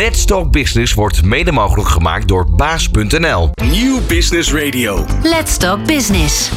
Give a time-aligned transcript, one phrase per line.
[0.00, 3.50] Let's Talk Business wordt mede mogelijk gemaakt door baas.nl.
[3.70, 5.04] Nieuw Business Radio.
[5.22, 6.50] Let's Talk Business.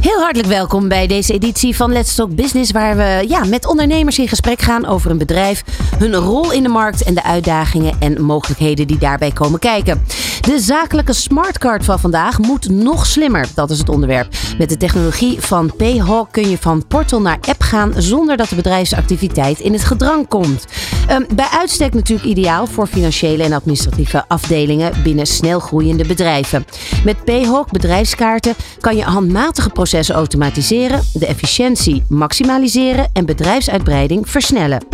[0.00, 4.18] Heel hartelijk welkom bij deze editie van Let's Talk Business, waar we ja, met ondernemers
[4.18, 5.64] in gesprek gaan over een bedrijf,
[5.98, 10.04] hun rol in de markt en de uitdagingen en mogelijkheden die daarbij komen kijken.
[10.40, 14.34] De zakelijke smartcard van vandaag moet nog slimmer, dat is het onderwerp.
[14.58, 18.54] Met de technologie van Payhawk kun je van portal naar app gaan zonder dat de
[18.54, 20.66] bedrijfsactiviteit in het gedrang komt.
[21.10, 26.64] Um, bij uitstek natuurlijk ideaal voor financiële en administratieve afdelingen binnen snelgroeiende bedrijven.
[27.04, 34.84] Met Payhawk bedrijfskaarten kan je handmatige processen automatiseren, de efficiëntie maximaliseren en bedrijfsuitbreiding versnellen.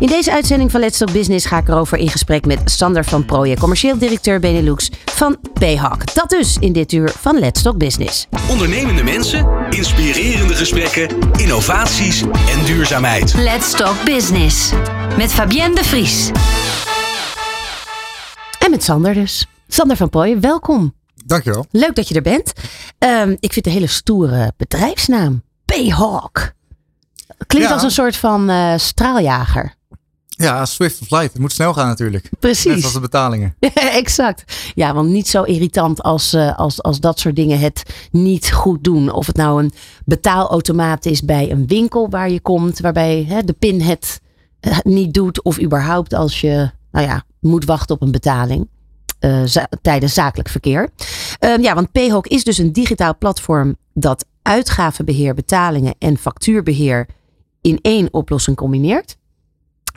[0.00, 3.24] In deze uitzending van Let's Talk Business ga ik erover in gesprek met Sander van
[3.24, 6.14] Prooijen, commercieel directeur Benelux van Payhawk.
[6.14, 8.26] Dat dus in dit uur van Let's Talk Business.
[8.50, 13.34] Ondernemende mensen, inspirerende gesprekken, innovaties en duurzaamheid.
[13.34, 14.72] Let's Talk Business.
[15.08, 16.30] Met Fabienne de Vries.
[18.58, 19.46] En met Sander dus.
[19.68, 20.94] Sander van Prooijen, welkom.
[21.24, 21.66] Dankjewel.
[21.70, 22.52] Leuk dat je er bent.
[22.98, 25.42] Um, ik vind een hele stoere bedrijfsnaam.
[25.64, 26.52] Payhawk.
[27.46, 27.74] Klinkt Ja.
[27.74, 29.74] als een soort van uh, straaljager.
[30.28, 31.32] Ja, Swift of Light.
[31.32, 32.30] Het moet snel gaan natuurlijk.
[32.38, 32.74] Precies.
[32.74, 33.56] Net als de betalingen.
[34.02, 34.44] exact.
[34.74, 38.84] Ja, want niet zo irritant als, uh, als, als dat soort dingen het niet goed
[38.84, 39.10] doen.
[39.12, 39.72] Of het nou een
[40.04, 44.20] betaalautomaat is bij een winkel waar je komt, waarbij hè, de pin het
[44.82, 45.42] niet doet.
[45.42, 48.68] Of überhaupt als je nou ja, moet wachten op een betaling.
[49.44, 50.88] Za tijdens zakelijk verkeer.
[51.40, 57.06] Uh, ja, want Payhawk is dus een digitaal platform dat uitgavenbeheer, betalingen en factuurbeheer
[57.60, 59.16] in één oplossing combineert.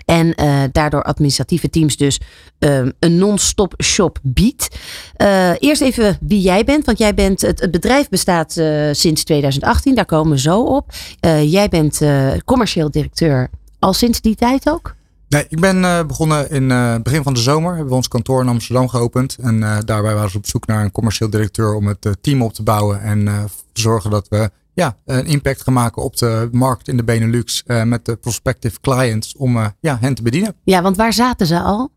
[0.05, 2.19] En uh, daardoor administratieve teams dus
[2.59, 4.77] um, een non-stop shop biedt.
[5.17, 8.51] Uh, eerst even wie jij bent, want jij bent, het, bedrijf bestaat
[8.91, 10.91] sinds 2018, daar komen we zo op.
[11.45, 12.01] jij bent
[12.45, 13.49] commercieel directeur
[13.85, 14.95] al sinds die tijd ook?
[15.27, 17.69] Nee, ik ben uh, begonnen in het uh, begin van de zomer.
[17.69, 19.37] Hebben we ons kantoor in Amsterdam geopend.
[19.41, 22.53] En uh, daarbij waren we op zoek naar een commercieel directeur om het team op
[22.53, 23.01] te bouwen.
[23.01, 23.25] En
[23.73, 27.63] te zorgen dat we ja, een impact gaan maken op de markt in de Benelux.
[27.65, 30.55] met de prospective clients om ja, hen te bedienen.
[30.63, 31.91] Ja, want waar zaten ze al?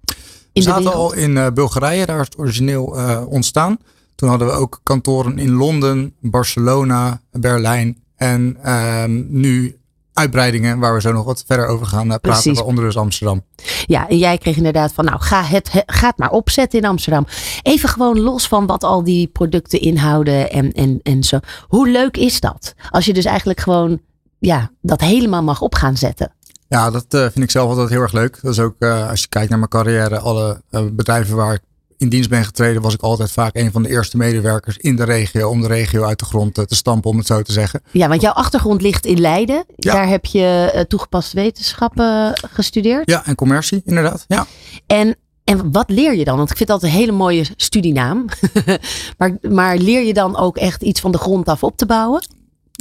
[0.53, 2.85] In we zaten al in Bulgarije, daar is het origineel
[3.29, 3.79] ontstaan.
[4.15, 8.03] Toen hadden we ook kantoren in Londen, Barcelona, Berlijn.
[8.17, 9.78] En ehm, nu
[10.19, 12.55] uitbreidingen waar we zo nog wat verder over gaan praten, Precies.
[12.55, 13.43] waaronder dus Amsterdam.
[13.87, 16.85] Ja, en jij kreeg inderdaad van, nou ga het, het, ga het maar opzetten in
[16.85, 17.27] Amsterdam.
[17.63, 21.39] Even gewoon los van wat al die producten inhouden en, en, en zo.
[21.69, 22.75] Hoe leuk is dat?
[22.91, 24.01] Als je dus eigenlijk gewoon
[24.39, 26.33] ja, dat helemaal mag op gaan zetten.
[26.69, 28.39] Ja, dat uh, vind ik zelf altijd heel erg leuk.
[28.43, 31.63] Dat is ook uh, als je kijkt naar mijn carrière, alle uh, bedrijven waar ik
[31.99, 35.05] in dienst ben getreden, was ik altijd vaak een van de eerste medewerkers in de
[35.05, 35.49] regio.
[35.49, 37.83] Om de regio uit de grond te stampen, om het zo te zeggen.
[37.91, 39.65] Ja, want jouw achtergrond ligt in Leiden.
[39.77, 39.93] Ja.
[39.93, 43.11] Daar heb je uh, toegepaste wetenschappen gestudeerd.
[43.11, 44.25] Ja, en commercie, inderdaad.
[44.29, 44.47] Ja.
[44.87, 46.37] En, en wat leer je dan?
[46.37, 48.25] Want ik vind dat een hele mooie studienaam.
[49.19, 52.23] maar, maar leer je dan ook echt iets van de grond af op te bouwen?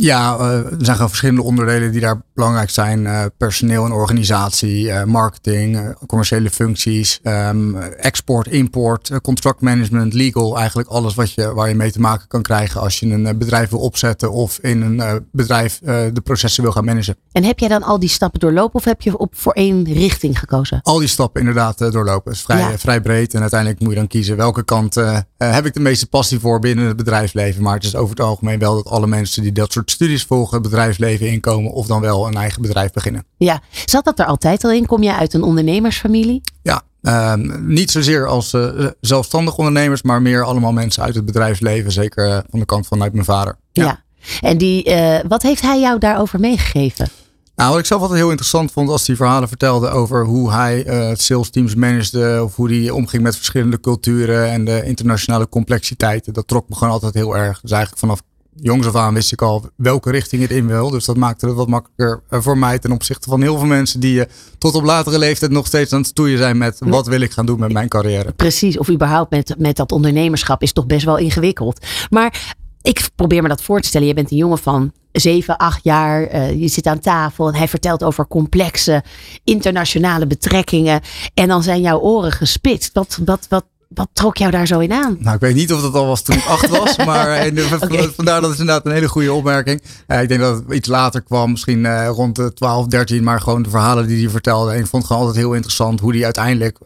[0.01, 3.03] Ja, uh, er zijn gewoon verschillende onderdelen die daar belangrijk zijn.
[3.03, 10.57] Uh, personeel en organisatie, uh, marketing, commerciële functies, um, export, import, contract management, legal.
[10.57, 13.69] Eigenlijk alles wat je, waar je mee te maken kan krijgen als je een bedrijf
[13.69, 17.15] wil opzetten of in een bedrijf de processen wil gaan managen.
[17.31, 20.39] En heb jij dan al die stappen doorlopen of heb je op voor één richting
[20.39, 20.79] gekozen?
[20.83, 22.31] Al die stappen inderdaad doorlopen.
[22.31, 22.77] Het is vrij, ja.
[22.77, 24.95] vrij breed en uiteindelijk moet je dan kiezen welke kant
[25.37, 27.63] heb ik de meeste passie voor binnen het bedrijfsleven.
[27.63, 30.61] Maar het is over het algemeen wel dat alle mensen die dat soort studies volgen,
[30.61, 33.25] bedrijfsleven inkomen of dan wel een eigen bedrijf beginnen.
[33.37, 34.85] Ja, zat dat er altijd al in?
[34.85, 36.41] Kom je uit een ondernemersfamilie?
[36.61, 41.91] Ja, um, niet zozeer als uh, zelfstandig ondernemers, maar meer allemaal mensen uit het bedrijfsleven.
[41.91, 43.57] Zeker uh, van de kant vanuit mijn vader.
[43.71, 44.03] Ja, ja.
[44.41, 47.07] en die, uh, wat heeft hij jou daarover meegegeven?
[47.55, 50.85] Nou, wat ik zelf altijd heel interessant vond als hij verhalen vertelde over hoe hij
[50.85, 52.43] uh, sales teams managede.
[52.43, 56.33] Of hoe hij omging met verschillende culturen en de internationale complexiteiten.
[56.33, 57.61] Dat trok me gewoon altijd heel erg.
[57.61, 58.21] Dus eigenlijk vanaf
[58.61, 60.89] jongs af aan wist ik al welke richting het in wil.
[60.89, 64.19] Dus dat maakte het wat makkelijker voor mij ten opzichte van heel veel mensen die
[64.19, 64.23] uh,
[64.57, 67.45] tot op latere leeftijd nog steeds aan het stoeien zijn met wat wil ik gaan
[67.45, 68.31] doen met mijn carrière.
[68.31, 71.85] Precies, of überhaupt met, met dat ondernemerschap is toch best wel ingewikkeld.
[72.09, 74.07] Maar ik probeer me dat voor te stellen.
[74.07, 76.33] Je bent een jongen van 7, 8 jaar.
[76.33, 79.03] Uh, je zit aan tafel en hij vertelt over complexe
[79.43, 81.01] internationale betrekkingen.
[81.33, 82.93] En dan zijn jouw oren gespitst.
[82.93, 85.17] Wat, wat, wat, wat trok jou daar zo in aan?
[85.19, 86.97] Nou, ik weet niet of dat al was toen ik acht was.
[87.05, 88.11] maar okay.
[88.15, 89.81] vandaar dat is inderdaad een hele goede opmerking.
[90.07, 91.51] Uh, ik denk dat het iets later kwam.
[91.51, 93.23] Misschien uh, rond de 12, 13.
[93.23, 94.71] Maar gewoon de verhalen die hij vertelde.
[94.71, 96.77] En ik vond het gewoon altijd heel interessant hoe die uiteindelijk...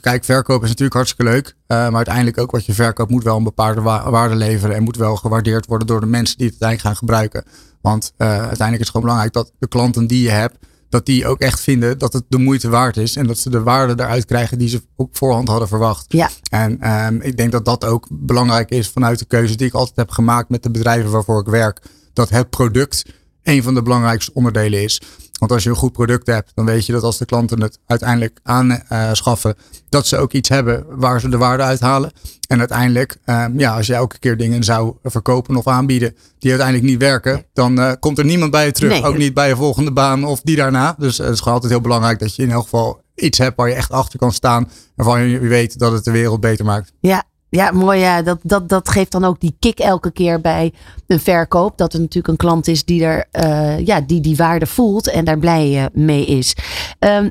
[0.00, 1.54] kijk, verkoop is natuurlijk hartstikke leuk.
[1.66, 4.76] maar uiteindelijk ook wat je verkoopt moet wel een bepaalde wa waarde leveren.
[4.76, 7.44] En moet wel gewaardeerd worden door de mensen die het uiteindelijk gaan gebruiken.
[7.80, 10.56] Want uiteindelijk is het gewoon belangrijk dat de klanten die je hebt
[10.88, 13.16] dat die ook echt vinden dat het de moeite waard is.
[13.16, 16.04] En dat ze de waarde eruit krijgen die ze op voorhand hadden verwacht.
[16.08, 16.30] Ja.
[16.50, 19.96] En ehm, ik denk dat dat ook belangrijk is vanuit de keuze die ik altijd
[19.96, 21.82] heb gemaakt met de bedrijven waarvoor ik werk.
[22.12, 23.04] Dat het product
[23.42, 25.00] een van de belangrijkste onderdelen is.
[25.38, 27.78] Want als je een goed product hebt, dan weet je dat als de klanten het
[27.86, 29.54] uiteindelijk aanschaffen,
[29.88, 32.12] dat ze ook iets hebben waar ze de waarde uithalen.
[32.48, 36.88] En uiteindelijk, ehm, ja, als je elke keer dingen zou verkopen of aanbieden die uiteindelijk
[36.88, 38.92] niet werken, dan uh, komt er niemand bij je terug.
[38.92, 39.04] Nee.
[39.04, 40.94] Ook niet bij je volgende baan of die daarna.
[40.98, 43.68] Dus het is gewoon altijd heel belangrijk dat je in elk geval iets hebt waar
[43.68, 44.70] je echt achter kan staan.
[44.94, 46.92] Waarvan je weet dat het de wereld beter maakt.
[47.00, 47.98] Ja, ja, mooi.
[48.00, 48.22] Ja.
[48.22, 50.72] Dat, dat, dat geeft dan ook die kick elke keer bij
[51.06, 51.78] een verkoop.
[51.78, 55.24] Dat er natuurlijk een klant is die er, uh, ja, die, die waarde voelt en
[55.24, 56.54] daar blij uh, mee is.
[56.98, 57.30] Um,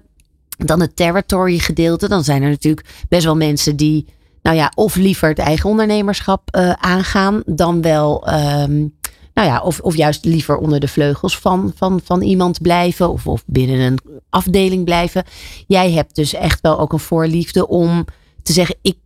[0.58, 2.08] dan het territory gedeelte.
[2.08, 4.06] Dan zijn er natuurlijk best wel mensen die,
[4.42, 8.28] nou ja, of liever het eigen ondernemerschap uh, aangaan, dan wel.
[8.34, 8.96] Um,
[9.34, 13.10] nou ja, of, of juist liever onder de vleugels van, van, van iemand blijven.
[13.10, 14.00] Of, of binnen een
[14.30, 15.24] afdeling blijven.
[15.68, 18.06] Jij hebt dus echt wel ook een voorliefde om
[18.44, 18.98] te zeggen: ik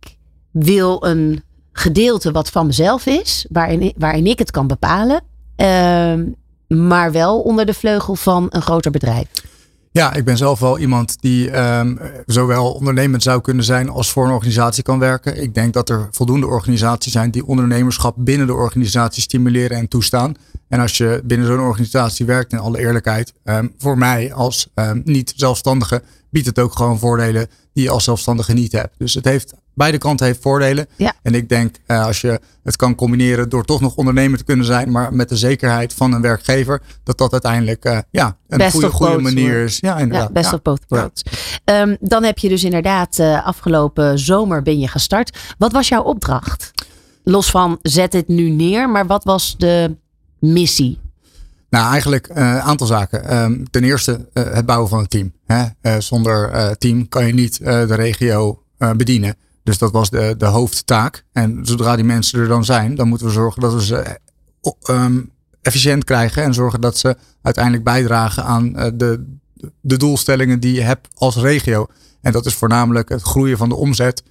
[0.52, 5.22] wil een gedeelte wat van mezelf is, waarin, waarin ik het kan bepalen,
[5.56, 6.14] uh,
[6.78, 9.26] maar wel onder de vleugel van een groter bedrijf.
[9.92, 14.24] Ja, ik ben zelf wel iemand die um, zowel ondernemend zou kunnen zijn als voor
[14.26, 15.42] een organisatie kan werken.
[15.42, 20.34] Ik denk dat er voldoende organisaties zijn die ondernemerschap binnen de organisatie stimuleren en toestaan.
[20.68, 25.02] En als je binnen zo'n organisatie werkt, in alle eerlijkheid, um, voor mij als um,
[25.04, 28.94] niet zelfstandige, biedt het ook gewoon voordelen die je als zelfstandige niet hebt.
[28.98, 30.86] Dus het heeft, beide kanten heeft voordelen.
[30.96, 31.14] Ja.
[31.22, 34.66] En ik denk uh, als je het kan combineren door toch nog ondernemer te kunnen
[34.66, 38.72] zijn, maar met de zekerheid van een werkgever, dat dat uiteindelijk uh, ja, een best
[38.72, 39.78] goede, goede manier is.
[39.80, 40.26] Ja, inderdaad.
[40.26, 40.56] Ja, best ja.
[40.56, 41.22] of both worlds.
[41.64, 45.38] Um, dan heb je dus inderdaad uh, afgelopen zomer ben je gestart.
[45.58, 46.70] Wat was jouw opdracht?
[47.24, 49.96] Los van zet het nu neer, maar wat was de
[50.38, 51.00] missie?
[51.70, 53.36] Nou, eigenlijk een uh, aantal zaken.
[53.42, 55.32] Um, ten eerste uh, het bouwen van een team.
[55.46, 55.64] Hè?
[55.82, 58.62] Uh, zonder team kan je niet de regio
[58.96, 59.36] bedienen.
[59.62, 61.24] Dus dat was de, de hoofdtaak.
[61.32, 64.18] En zodra die mensen er dan zijn, dan moeten we zorgen dat we ze
[64.90, 65.30] um,
[65.62, 66.42] efficiënt krijgen.
[66.42, 69.38] En zorgen dat ze uiteindelijk bijdragen aan de,
[69.80, 71.86] de doelstellingen die je hebt als regio.
[72.20, 74.22] En dat is voornamelijk het groeien van de omzet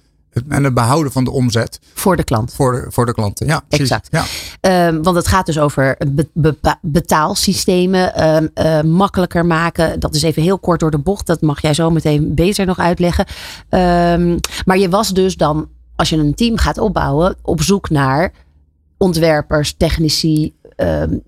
[0.48, 1.80] en het behouden van de omzet.
[1.94, 2.54] Voor de klant.
[2.54, 3.62] Voor de, voor de klanten, ja.
[3.68, 3.90] Precies.
[3.90, 4.08] Exact.
[4.60, 4.86] Ja.
[4.88, 10.00] Um, want het gaat dus over be, be, betaalsystemen um, uh, makkelijker maken.
[10.00, 11.26] Dat is even heel kort door de bocht.
[11.26, 13.26] Dat mag jij zo meteen beter nog uitleggen.
[13.70, 18.32] Um, maar je was dus dan, als je een team gaat opbouwen, op zoek naar
[18.98, 20.54] ontwerpers, technici,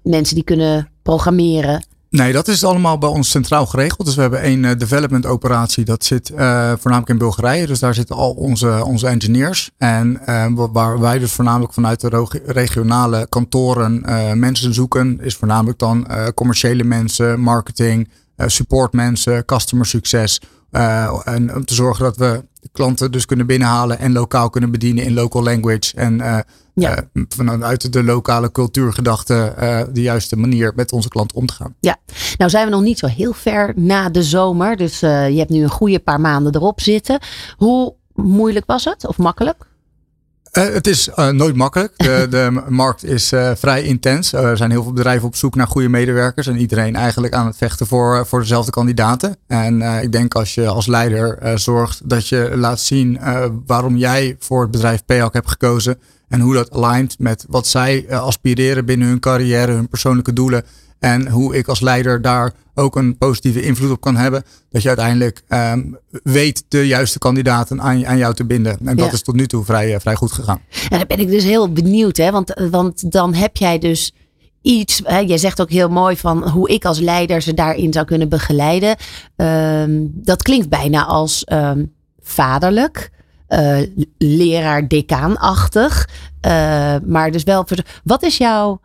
[0.02, 1.84] mensen die kunnen programmeren.
[2.14, 4.06] Nee, dat is allemaal bij ons centraal geregeld.
[4.06, 5.84] Dus we hebben één uh, development operatie.
[5.84, 6.36] Dat zit uh,
[6.72, 7.66] voornamelijk in Bulgarije.
[7.66, 9.70] Dus daar zitten al onze, onze engineers.
[9.78, 14.02] En uh, waar wij dus voornamelijk vanuit de regionale kantoren
[14.38, 15.20] mensen zoeken.
[15.20, 20.40] Is voornamelijk dan commerciële mensen, marketing, support mensen, customer succes.
[21.24, 25.14] en om te zorgen dat we klanten dus kunnen binnenhalen en lokaal kunnen bedienen in
[25.14, 25.96] local language.
[25.96, 27.04] En ja.
[27.12, 31.74] uh, vanuit de lokale cultuurgedachte uh, de juiste manier met onze klant om te gaan.
[31.80, 31.96] Ja,
[32.36, 34.76] nou zijn we nog niet zo heel ver na de zomer.
[34.76, 35.06] Dus je
[35.36, 37.18] hebt nu een goede paar maanden erop zitten.
[37.56, 39.66] Hoe moeilijk was het of makkelijk?
[40.58, 41.92] Uh, het is uh, nooit makkelijk.
[41.96, 44.32] De, de markt is uh, vrij intens.
[44.32, 46.46] er zijn heel veel bedrijven op zoek naar goede medewerkers.
[46.46, 49.36] En iedereen eigenlijk aan het vechten voor, voor dezelfde kandidaten.
[49.46, 53.18] En ik denk als je als leider zorgt dat je laat zien
[53.66, 55.98] waarom jij voor het bedrijf PAC hebt gekozen.
[56.28, 60.62] En hoe dat alignt met wat zij aspireren binnen hun carrière, hun persoonlijke doelen.
[60.98, 64.42] En hoe ik als leider daar ook een positieve invloed op kan hebben.
[64.70, 68.78] Dat je uiteindelijk um, weet de juiste kandidaten aan, aan jou te binden.
[68.84, 69.12] En dat Ja.
[69.12, 70.60] is tot nu toe vrij, vrij goed gegaan.
[70.88, 72.30] En dan ben ik dus heel benieuwd, hè?
[72.30, 74.14] Want, want dan heb jij dus
[74.62, 75.00] iets.
[75.04, 75.18] Hè?
[75.18, 78.96] Jij zegt ook heel mooi van hoe ik als leider ze daarin zou kunnen begeleiden.
[79.36, 83.10] Um, dat klinkt bijna als um, vaderlijk,
[83.54, 86.08] uh, leraar, decaanachtig.
[86.46, 86.50] Uh,
[87.06, 87.66] maar dus wel.
[88.04, 88.80] Wat is jouw.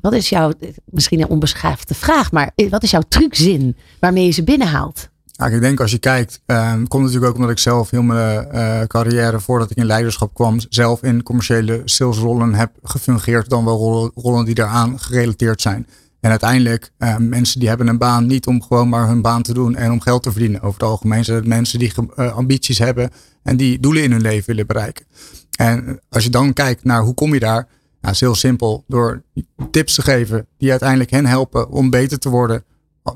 [0.00, 0.52] Wat is jouw,
[0.84, 5.10] misschien een onbeschaafde vraag, maar wat is jouw truczin waarmee je ze binnenhaalt?
[5.50, 8.80] Ik denk als je kijkt, uh, komt natuurlijk ook omdat ik zelf heel mijn uh,
[8.82, 14.44] carrière voordat ik in leiderschap kwam, zelf in commerciële salesrollen heb gefungeerd, dan wel rollen
[14.44, 15.86] die daaraan gerelateerd zijn.
[16.22, 19.54] En uiteindelijk, uh, mensen die hebben een baan niet om gewoon maar hun baan te
[19.54, 20.60] doen en om geld te verdienen.
[20.60, 23.10] Over het algemeen zijn het mensen die uh, ambities hebben
[23.42, 25.04] en die doelen in hun leven willen bereiken.
[25.56, 27.68] En als je dan kijkt naar hoe kom je daar,
[28.00, 28.84] nou, is heel simpel.
[28.88, 29.22] Door
[29.70, 32.64] tips te geven die uiteindelijk hen helpen om beter te worden.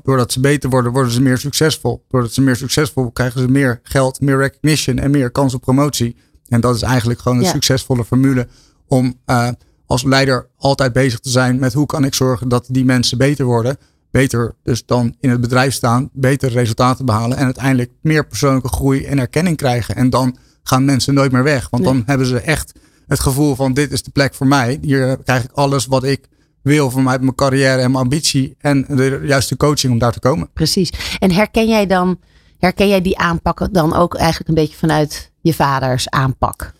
[0.03, 2.05] Doordat ze beter worden, worden ze meer succesvol.
[2.07, 5.61] Doordat ze meer succesvol worden, krijgen ze meer geld, meer recognition en meer kans op
[5.61, 6.15] promotie.
[6.47, 7.51] En dat is eigenlijk gewoon een Ja.
[7.51, 8.47] succesvolle formule
[8.87, 9.49] om uh,
[9.87, 13.45] als leider altijd bezig te zijn met hoe kan ik zorgen dat die mensen beter
[13.45, 13.77] worden.
[14.11, 19.03] beter dus dan in het bedrijf staan, betere resultaten behalen en uiteindelijk meer persoonlijke groei
[19.05, 19.95] en erkenning krijgen.
[19.95, 21.93] En dan gaan mensen nooit meer weg, want Nee.
[21.93, 22.71] dan hebben ze echt
[23.07, 24.77] het gevoel van dit is de plek voor mij.
[24.81, 26.27] Hier krijg ik alles wat ik
[26.61, 30.19] wil voor mij, mijn carrière en mijn ambitie en de juiste coaching om daar te
[30.19, 30.49] komen.
[30.53, 30.91] Precies.
[31.19, 32.19] En herken jij dan,
[32.59, 36.73] herken jij die aanpakken dan ook eigenlijk een beetje vanuit je vaders aanpak?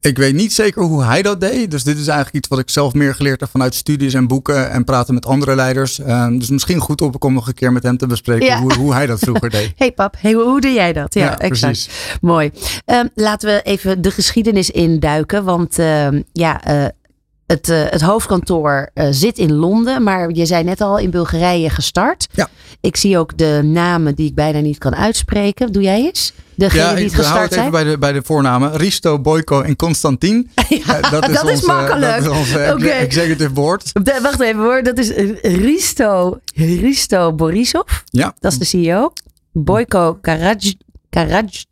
[0.00, 1.70] Ik weet niet zeker hoe hij dat deed.
[1.70, 4.70] Dus dit is eigenlijk iets wat ik zelf meer geleerd heb vanuit studies en boeken
[4.70, 5.98] en praten met andere leiders.
[6.00, 8.60] Ehm, dus misschien goed op om nog een keer met hem te bespreken Ja.
[8.60, 9.72] hoe, hoe hij dat vroeger deed.
[9.76, 11.14] Hey pap, hey, hoe, doe jij dat?
[11.14, 11.88] Ja, exact.
[12.20, 12.50] Mooi.
[12.84, 15.44] Ehm, laten we even de geschiedenis induiken.
[15.44, 16.84] Want ehm, ja, eh,
[17.48, 20.02] het, eh, het hoofdkantoor eh, zit in Londen.
[20.02, 22.26] Maar je zei net al in Bulgarije gestart.
[22.32, 22.48] Ja.
[22.80, 25.72] Ik zie ook de namen die ik bijna niet kan uitspreken.
[25.72, 26.32] Doe jij eens?
[26.54, 28.76] Degene Ja, die ik het gestart het even bij de, bij de voornamen.
[28.76, 30.50] Risto, Boyko en Constantin.
[30.68, 32.22] Ja, Eh, dat is makkelijk.
[32.22, 32.86] Dat is onze Oké.
[32.88, 33.90] executive board.
[34.04, 34.82] De- wacht even hoor.
[34.82, 35.10] Dat is
[35.42, 37.90] Risto, Risto Borisov.
[38.04, 39.12] Ja, Dat is de CEO.
[39.52, 40.74] Boyko Karaj...
[41.10, 41.64] Karaj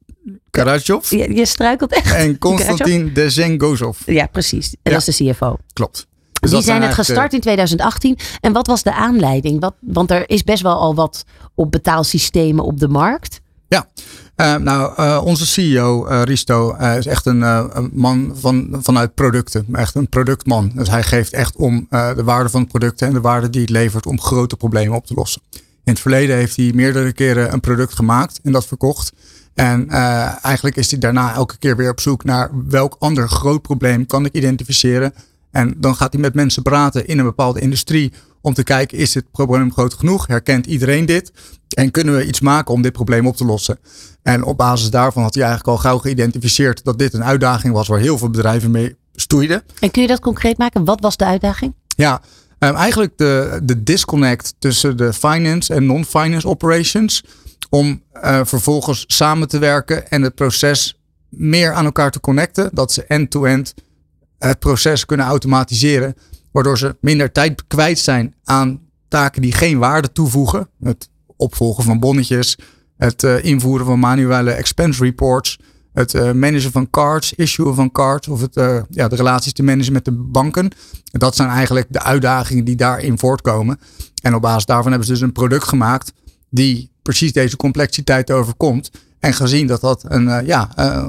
[0.50, 1.10] Karadjov.
[1.10, 2.14] je, je struikelt echt.
[2.14, 3.98] En Constantin Dezengozov.
[4.06, 4.70] Ja, precies.
[4.82, 4.98] En Ja.
[4.98, 5.56] dat is de CFO.
[5.72, 6.06] Klopt.
[6.40, 8.18] Dus die zijn het gestart in 2018.
[8.40, 9.60] En wat was de aanleiding?
[9.60, 13.40] Wat, want er is best wel al wat op betaalsystemen op de markt.
[13.68, 13.86] Ja,
[14.36, 18.78] Eh, nou, eh, onze CEO, eh, Risto, eh, is echt een, eh, een man van,
[18.82, 19.66] vanuit producten.
[19.72, 20.72] Echt een productman.
[20.74, 23.60] Dus hij geeft echt om eh, de waarde van het product en de waarde die
[23.60, 25.42] het levert om grote problemen op te lossen.
[25.52, 29.12] In het verleden heeft hij meerdere keren een product gemaakt en dat verkocht.
[29.56, 33.62] En eh, eigenlijk is hij daarna elke keer weer op zoek naar welk ander groot
[33.62, 35.14] probleem kan ik identificeren.
[35.50, 39.12] En dan gaat hij met mensen praten in een bepaalde industrie om te kijken, is
[39.12, 40.26] dit probleem groot genoeg?
[40.26, 41.32] Herkent iedereen dit?
[41.68, 43.78] En kunnen we iets maken om dit probleem op te lossen?
[44.22, 47.88] En op basis daarvan had hij eigenlijk al gauw geïdentificeerd dat dit een uitdaging was
[47.88, 49.62] waar heel veel bedrijven mee stoeiden.
[49.80, 50.84] En kun je dat concreet maken?
[50.84, 51.74] Wat was de uitdaging?
[51.86, 52.20] Ja,
[52.58, 57.24] ehm, eigenlijk de, de disconnect tussen de finance en non-finance operations.
[57.70, 62.70] Om eh, vervolgens samen te werken en het proces meer aan elkaar te connecten.
[62.72, 63.74] Dat ze end-to-end
[64.38, 66.14] het proces kunnen automatiseren.
[66.52, 70.68] Waardoor ze minder tijd kwijt zijn aan taken die geen waarde toevoegen.
[70.80, 72.58] Het opvolgen van bonnetjes,
[72.96, 75.58] het eh, invoeren van manuele expense reports.
[75.92, 78.54] Het eh, managen van cards, issuen van cards of het,
[78.90, 80.70] ja, de relaties te managen met de banken.
[81.04, 83.78] Dat zijn eigenlijk de uitdagingen die daarin voortkomen.
[84.22, 86.12] En op basis daarvan hebben ze dus een product gemaakt
[86.50, 88.90] die precies deze complexiteit overkomt.
[89.20, 91.06] En gezien dat dat een, eh, ja, eh,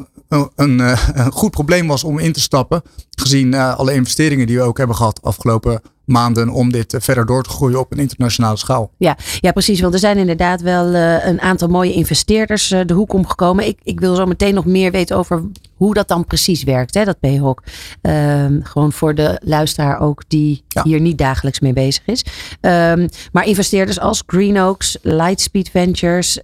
[0.56, 2.82] een, eh, een goed probleem was om in te stappen.
[3.10, 7.44] Gezien alle investeringen die we ook hebben gehad afgelopen maanden om dit eh, verder door
[7.44, 8.92] te groeien op een internationale schaal.
[8.98, 9.80] Ja, ja, precies.
[9.80, 13.68] Want er zijn inderdaad wel eh, een aantal mooie investeerders eh, de hoek omgekomen.
[13.68, 15.44] Ik, ik wil zo meteen nog meer weten over
[15.76, 17.64] hoe dat dan precies werkt, hè, dat PHOC.
[18.02, 20.84] Ehm, gewoon voor de luisteraar ook die Ja.
[20.84, 22.26] hier niet dagelijks mee bezig is.
[22.62, 26.40] Ehm, maar investeerders als Green Oaks, Lightspeed Ventures,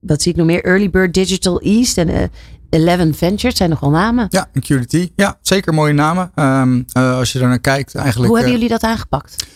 [0.00, 0.64] wat zie ik nog meer?
[0.64, 2.30] Early Bird Digital East en
[2.70, 4.26] Eleven Ventures zijn nogal namen.
[4.30, 5.10] Ja, en QDT.
[5.16, 6.30] Ja, zeker mooie namen.
[6.34, 8.28] Ehm, eh, als je er naar kijkt, eigenlijk.
[8.28, 9.46] Hoe hebben eh, jullie dat aangepakt?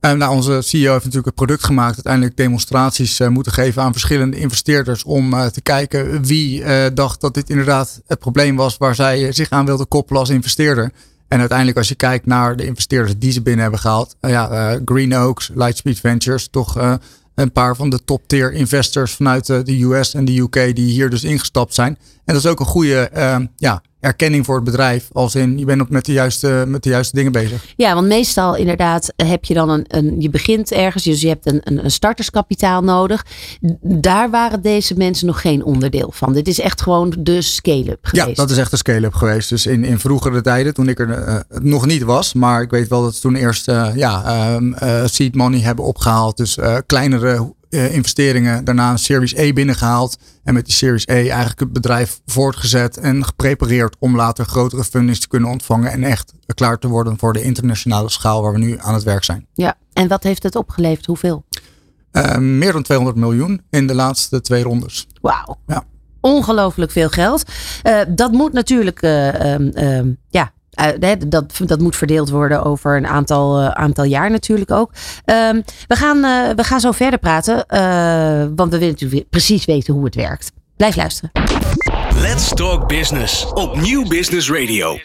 [0.00, 1.94] Eh, nou, onze CEO heeft natuurlijk het product gemaakt.
[1.94, 5.04] Uiteindelijk demonstraties moeten geven aan verschillende investeerders.
[5.04, 9.66] Om te kijken wie dacht dat dit inderdaad het probleem was waar zij zich aan
[9.66, 10.92] wilden koppelen als investeerder.
[11.30, 14.16] En uiteindelijk als je kijkt naar de investeerders die ze binnen hebben gehaald.
[14.20, 16.48] eh, ja, Green Oaks, Lightspeed Ventures.
[16.48, 16.98] Toch
[17.40, 20.90] een paar van de top tier investors vanuit eh, de US en de UK die
[20.90, 21.98] hier dus ingestapt zijn.
[22.24, 25.08] En dat is ook een goede eh, ja, erkenning voor het bedrijf.
[25.12, 27.64] Als in je bent ook met de juiste, met de juiste dingen bezig.
[27.76, 31.46] Ja, want meestal inderdaad heb je dan een, een je begint ergens, dus je hebt
[31.46, 33.26] een, een, een starterskapitaal nodig.
[33.80, 36.32] Daar waren deze mensen nog geen onderdeel van.
[36.32, 38.28] Dit is echt gewoon de scale-up geweest.
[38.28, 39.48] Ja, dat is echt een scale-up geweest.
[39.48, 42.34] Dus in, in vroegere tijden, toen ik er eh, nog niet was.
[42.34, 45.84] Maar ik weet wel dat ze toen eerst eh, ja, ehm, eh, seed money hebben
[45.84, 46.36] opgehaald.
[46.36, 48.64] Dus kleinere eh, investeringen.
[48.64, 50.18] Daarna een Series A binnengehaald.
[50.44, 55.20] En met die Series A eigenlijk het bedrijf voortgezet en geprepareerd om later grotere fundings
[55.20, 55.90] te kunnen ontvangen.
[55.90, 59.24] En echt klaar te worden voor de internationale schaal waar we nu aan het werk
[59.24, 59.46] zijn.
[59.52, 61.06] Ja, en wat heeft het opgeleverd?
[61.06, 61.44] Hoeveel?
[62.10, 65.06] Eh, meer dan 200 miljoen in de laatste twee rondes.
[65.20, 65.58] Wauw.
[65.66, 65.84] Ja.
[66.20, 67.44] Ongelooflijk veel geld.
[67.82, 72.96] Eh, dat moet natuurlijk, eh, ehm, ehm, ja, eh, dat, dat moet verdeeld worden over
[72.96, 74.92] een aantal, eh, aantal jaar natuurlijk ook.
[75.24, 77.54] Ehm, we, gaan, eh, we gaan zo verder praten,
[78.56, 80.52] want we willen natuurlijk precies weten hoe het werkt.
[80.76, 81.30] Blijf luisteren.
[82.20, 84.98] Let's Talk Business op Nieuw Business Radio.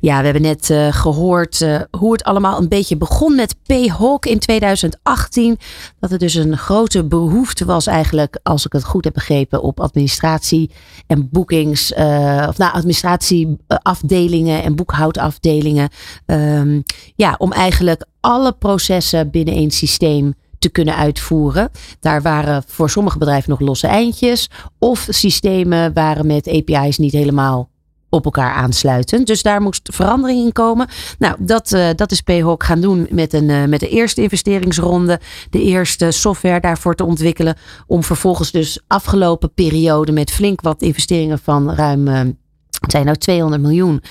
[0.00, 4.26] Ja, we hebben net uh, gehoord uh, hoe het allemaal een beetje begon met P-Hawk
[4.26, 5.58] in 2018.
[6.00, 9.80] Dat er dus een grote behoefte was eigenlijk, als ik het goed heb begrepen, op
[9.80, 10.70] administratie
[11.06, 15.88] en boekings, uh, of nou, administratieafdelingen en boekhoudafdelingen.
[16.26, 16.82] Um,
[17.14, 21.70] ja, om eigenlijk alle processen binnen één systeem te kunnen uitvoeren.
[22.00, 24.50] Daar waren voor sommige bedrijven nog losse eindjes.
[24.78, 27.70] Of systemen waren met API's niet helemaal
[28.10, 29.24] op elkaar aansluiten.
[29.24, 30.88] Dus daar moest verandering in komen.
[31.18, 35.20] Nou, dat, uh, dat is PHOC gaan doen met, een, uh, met de eerste investeringsronde.
[35.50, 37.56] De eerste software daarvoor te ontwikkelen.
[37.86, 42.36] Om vervolgens dus afgelopen periode met flink wat investeringen van ruim...
[42.78, 44.02] Het zijn nou 200 miljoen.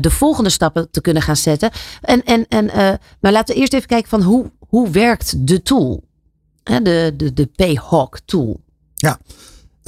[0.00, 1.70] de volgende stappen te kunnen gaan zetten.
[2.00, 2.70] En, en, en,
[3.20, 6.06] maar laten we eerst even kijken van hoe, hoe werkt de tool?
[6.62, 8.60] De, de, de PHOC tool.
[8.94, 9.18] Ja,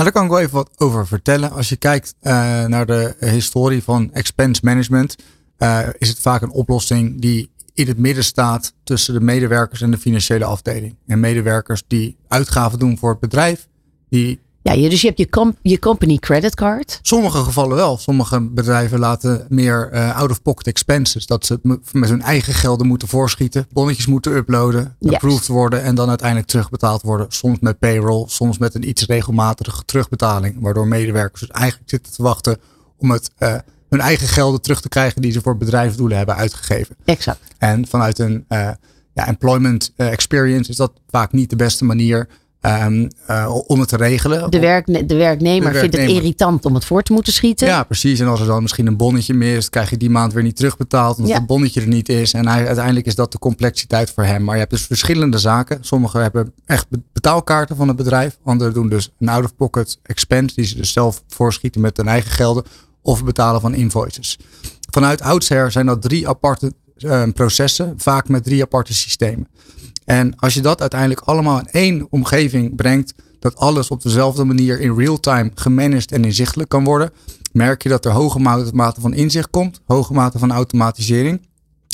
[0.00, 1.52] nou, daar kan ik wel even wat over vertellen.
[1.52, 2.32] Als je kijkt uh,
[2.64, 5.16] naar de historie van expense management,
[5.58, 9.90] uh, is het vaak een oplossing die in het midden staat tussen de medewerkers en
[9.90, 10.96] de financiële afdeling.
[11.06, 13.68] En medewerkers die uitgaven doen voor het bedrijf,
[14.08, 14.40] die
[14.72, 16.98] ja, dus je hebt je, com je company credit card.
[17.02, 17.98] Sommige gevallen wel.
[17.98, 21.26] Sommige bedrijven laten meer uh, out-of-pocket expenses.
[21.26, 21.60] Dat ze
[21.92, 23.66] met hun eigen gelden moeten voorschieten.
[23.72, 24.96] Bonnetjes moeten uploaden.
[24.98, 25.12] Yes.
[25.12, 27.26] Approved worden en dan uiteindelijk terugbetaald worden.
[27.28, 30.56] Soms met payroll, soms met een iets regelmatige terugbetaling.
[30.60, 32.58] Waardoor medewerkers dus eigenlijk zitten te wachten
[32.96, 33.54] om het, uh,
[33.88, 36.96] hun eigen gelden terug te krijgen die ze voor bedrijfsdoelen hebben uitgegeven.
[37.04, 37.40] Exact.
[37.58, 38.70] En vanuit een uh,
[39.14, 42.28] ja, employment experience is dat vaak niet de beste manier
[42.62, 44.50] Um, uh, om het te regelen.
[44.50, 47.66] De, werk, de, werknemer vindt het irritant om het voor te moeten schieten.
[47.66, 48.20] Ja, precies.
[48.20, 51.16] En als er dan misschien een bonnetje mist, krijg je die maand weer niet terugbetaald.
[51.16, 51.36] Omdat ja.
[51.38, 52.32] het bonnetje er niet is.
[52.32, 54.44] En hij, uiteindelijk is dat de complexiteit voor hem.
[54.44, 55.78] Maar je hebt dus verschillende zaken.
[55.80, 58.38] Sommigen hebben echt betaalkaarten van het bedrijf.
[58.44, 60.54] Anderen doen dus een out-of-pocket expense.
[60.54, 62.64] Die ze dus zelf voorschieten met hun eigen gelden.
[63.02, 64.38] Of betalen van invoices.
[64.90, 66.72] Vanuit oudsher zijn dat drie aparte
[67.04, 67.94] uh, processen.
[67.96, 69.48] Vaak met drie aparte systemen.
[70.04, 74.80] En als je dat uiteindelijk allemaal in één omgeving brengt, dat alles op dezelfde manier
[74.80, 77.10] in real time gemanaged en inzichtelijk kan worden,
[77.52, 78.38] merk je dat er hoge
[78.72, 81.46] mate van inzicht komt, hoge mate van automatisering,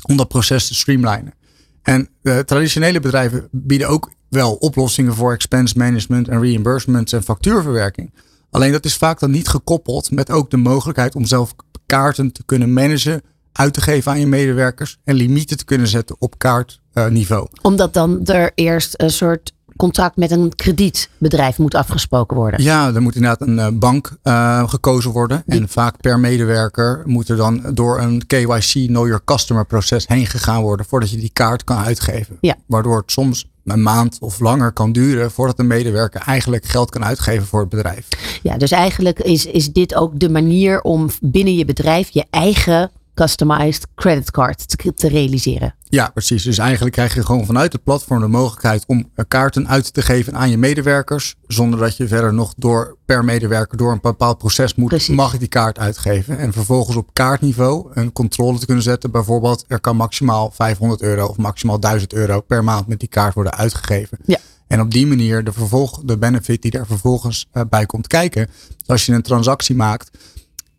[0.07, 1.35] om dat proces te streamlinen.
[1.83, 8.13] En uh, traditionele bedrijven bieden ook wel oplossingen voor expense management en reimbursements en factuurverwerking.
[8.51, 11.55] Alleen dat is vaak dan niet gekoppeld met ook de mogelijkheid om zelf
[11.87, 13.23] kaarten te kunnen managen,
[13.57, 17.43] uit te geven aan je medewerkers en limieten te kunnen zetten op kaartniveau.
[17.53, 22.63] Uh, Omdat dan er eerst een soort contract met een kredietbedrijf moet afgesproken worden.
[22.63, 25.43] Ja, er moet inderdaad een uh, bank uh, gekozen worden.
[25.47, 25.61] Die...
[25.61, 30.27] En vaak per medewerker moet er dan door een KYC Know Your Customer proces heen
[30.27, 32.37] gegaan worden voordat je die kaart kan uitgeven.
[32.41, 32.55] Ja.
[32.67, 37.05] Waardoor het soms een maand of langer kan duren voordat een medewerker eigenlijk geld kan
[37.05, 38.09] uitgeven voor het bedrijf.
[38.43, 42.91] Ja, dus eigenlijk is, is dit ook de manier om binnen je bedrijf je eigen
[43.17, 45.75] customized credit card te, te, realiseren.
[45.83, 46.43] Ja, precies.
[46.43, 50.35] Dus eigenlijk krijg je gewoon vanuit het platform de mogelijkheid om kaarten uit te geven
[50.35, 51.35] aan je medewerkers.
[51.47, 54.89] Zonder dat je verder nog door per medewerker door een bepaald proces moet.
[54.89, 55.17] Precies.
[55.17, 56.39] Mag ik die kaart uitgeven?
[56.39, 59.11] En vervolgens op kaartniveau een controle te kunnen zetten.
[59.11, 63.35] Bijvoorbeeld, er kan maximaal 500 euro of maximaal 1000 euro per maand met die kaart
[63.35, 64.19] worden uitgegeven.
[64.25, 64.39] Ja.
[64.67, 68.51] En op die manier de, vervolg, de benefit die daar vervolgens uh, bij komt kijken.
[68.87, 70.11] Als je een transactie maakt,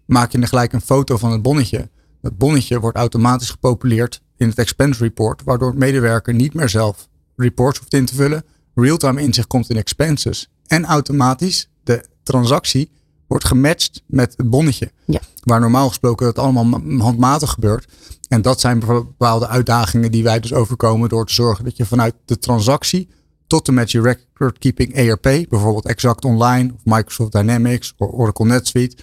[0.05, 1.89] maak je dan gelijk een foto van het bonnetje.
[2.21, 7.07] Het bonnetje wordt automatisch gepopuleerd in het expense report, waardoor het medewerker niet meer zelf
[7.35, 8.43] reports hoeft in te vullen.
[8.75, 10.49] Realtime inzicht komt in expenses.
[10.67, 12.91] En automatisch de transactie
[13.27, 14.91] wordt gematcht met het bonnetje.
[15.05, 15.19] Ja.
[15.43, 17.87] Waar normaal gesproken dat allemaal handmatig gebeurt.
[18.27, 22.13] En dat zijn bepaalde uitdagingen die wij dus overkomen door te zorgen dat je vanuit
[22.25, 23.09] de transactie
[23.47, 28.45] tot en met je record keeping ERP, bijvoorbeeld Exact Online of Microsoft Dynamics of Oracle
[28.45, 28.97] NetSuite,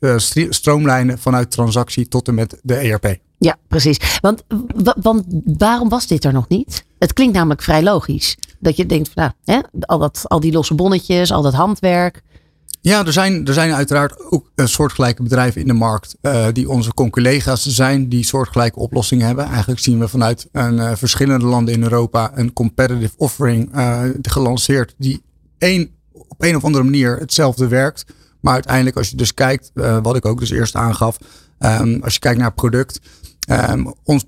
[0.00, 0.18] uh,
[0.50, 3.18] stroomlijnen vanuit transactie tot en met de ERP.
[3.38, 4.18] Ja, precies.
[4.20, 4.44] Want,
[5.00, 6.84] want waarom was dit er nog niet?
[6.98, 8.36] Het klinkt namelijk vrij logisch.
[8.58, 12.22] Dat je denkt, nou, hè, al, dat, al die losse bonnetjes, al dat handwerk.
[12.80, 16.68] Ja, er zijn, er zijn uiteraard ook uh, soortgelijke bedrijven in de markt uh, die
[16.68, 19.44] onze collega's zijn, die soortgelijke oplossingen hebben.
[19.44, 23.70] Eigenlijk zien we vanuit een, uh, verschillende landen in Europa een competitive offering
[24.22, 25.22] gelanceerd die
[25.58, 28.04] één, op een of andere manier hetzelfde werkt.
[28.40, 31.18] Maar uiteindelijk, als je dus kijkt, uh, wat ik ook dus eerst aangaf,
[31.58, 33.00] um, als je kijkt naar het product,
[33.50, 34.24] um, ons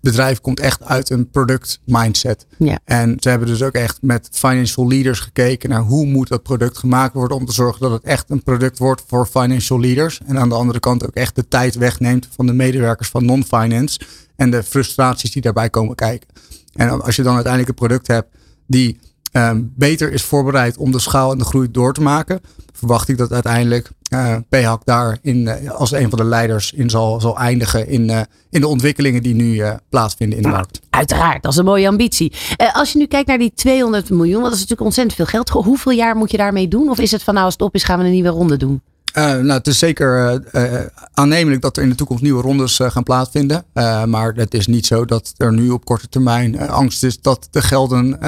[0.00, 2.46] bedrijf komt echt uit een product mindset.
[2.58, 2.78] Ja.
[2.84, 6.78] En ze hebben dus ook echt met financial leaders gekeken naar hoe moet dat product
[6.78, 10.20] gemaakt worden om te zorgen dat het echt een product wordt voor financial leaders.
[10.26, 14.00] En aan de andere kant ook echt de tijd wegneemt van de medewerkers van non-finance
[14.36, 16.28] en de frustraties die daarbij komen kijken.
[16.74, 18.28] En als je dan uiteindelijk een product hebt
[18.66, 18.98] die
[19.36, 22.40] ehm, beter is voorbereid om de schaal en de groei door te maken,
[22.72, 26.90] verwacht ik dat uiteindelijk uh, PHAC daar in, uh, als een van de leiders in
[26.90, 28.20] zal, zal eindigen in, uh,
[28.50, 30.80] in de ontwikkelingen die nu plaatsvinden in de markt.
[30.90, 32.32] Uiteraard, dat is een mooie ambitie.
[32.72, 35.48] als je nu kijkt naar die 200 miljoen, dat is natuurlijk ontzettend veel geld.
[35.48, 36.90] Hoeveel jaar moet je daarmee doen?
[36.90, 38.82] Of is het van nou als het op is gaan we een nieuwe ronde doen?
[39.18, 40.80] Uh, nou, het is zeker uh,
[41.12, 43.64] aannemelijk dat er in de toekomst nieuwe rondes gaan plaatsvinden.
[44.06, 47.62] maar het is niet zo dat er nu op korte termijn angst is dat de
[47.62, 48.18] gelden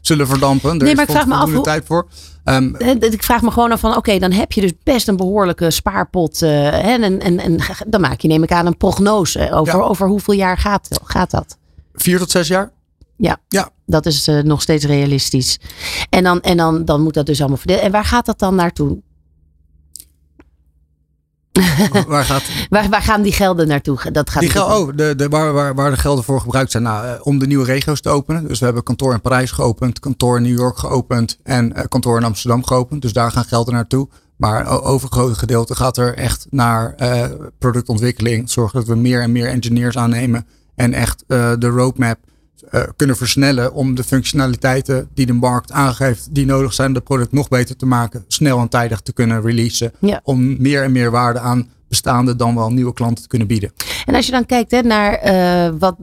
[0.00, 0.70] zullen verdampen.
[0.70, 1.52] Er nee, maar ik vraag me af.
[1.52, 1.62] Hoe...
[1.62, 2.06] tijd voor.
[2.44, 5.70] Um, ik vraag me gewoon af van, oké, dan heb je dus best een behoorlijke
[5.70, 6.42] spaarpot.
[6.42, 9.84] en, en, en dan maak je, neem ik aan, een prognose over, ja.
[9.84, 11.58] over hoeveel jaar gaat, gaat dat?
[11.94, 12.72] Vier tot zes jaar.
[13.16, 13.68] Ja, ja.
[13.86, 15.58] dat is nog steeds realistisch.
[16.10, 17.82] En, dan, en dan, dan moet dat dus allemaal verdelen.
[17.82, 18.98] En waar gaat dat dan naartoe?
[22.06, 22.42] Waar, gaat...
[22.68, 24.10] waar, waar, gaan die gelden naartoe?
[24.12, 26.82] Dat gaat die gel oh, de, de, waar, waar, waar de gelden voor gebruikt zijn
[26.82, 28.48] nou, eh, om de nieuwe regio's te openen.
[28.48, 32.18] Dus we hebben kantoor in Parijs geopend, kantoor in New York geopend en uh, kantoor
[32.18, 33.02] in Amsterdam geopend.
[33.02, 34.08] Dus daar gaan gelden naartoe.
[34.36, 37.24] Maar overgrote gedeelte gaat er echt naar uh,
[37.58, 38.50] productontwikkeling.
[38.50, 40.46] Zorgen dat we meer en meer engineers aannemen.
[40.74, 42.18] En echt de roadmap
[42.70, 47.04] uh, kunnen versnellen om de functionaliteiten die de markt aangeeft, die nodig zijn om het
[47.04, 49.92] product nog beter te maken, snel en tijdig te kunnen releasen.
[49.98, 50.20] Ja.
[50.24, 53.72] Om meer en meer waarde aan bestaande dan wel nieuwe klanten te kunnen bieden.
[54.04, 55.96] En als je dan kijkt hè, naar uh, wat,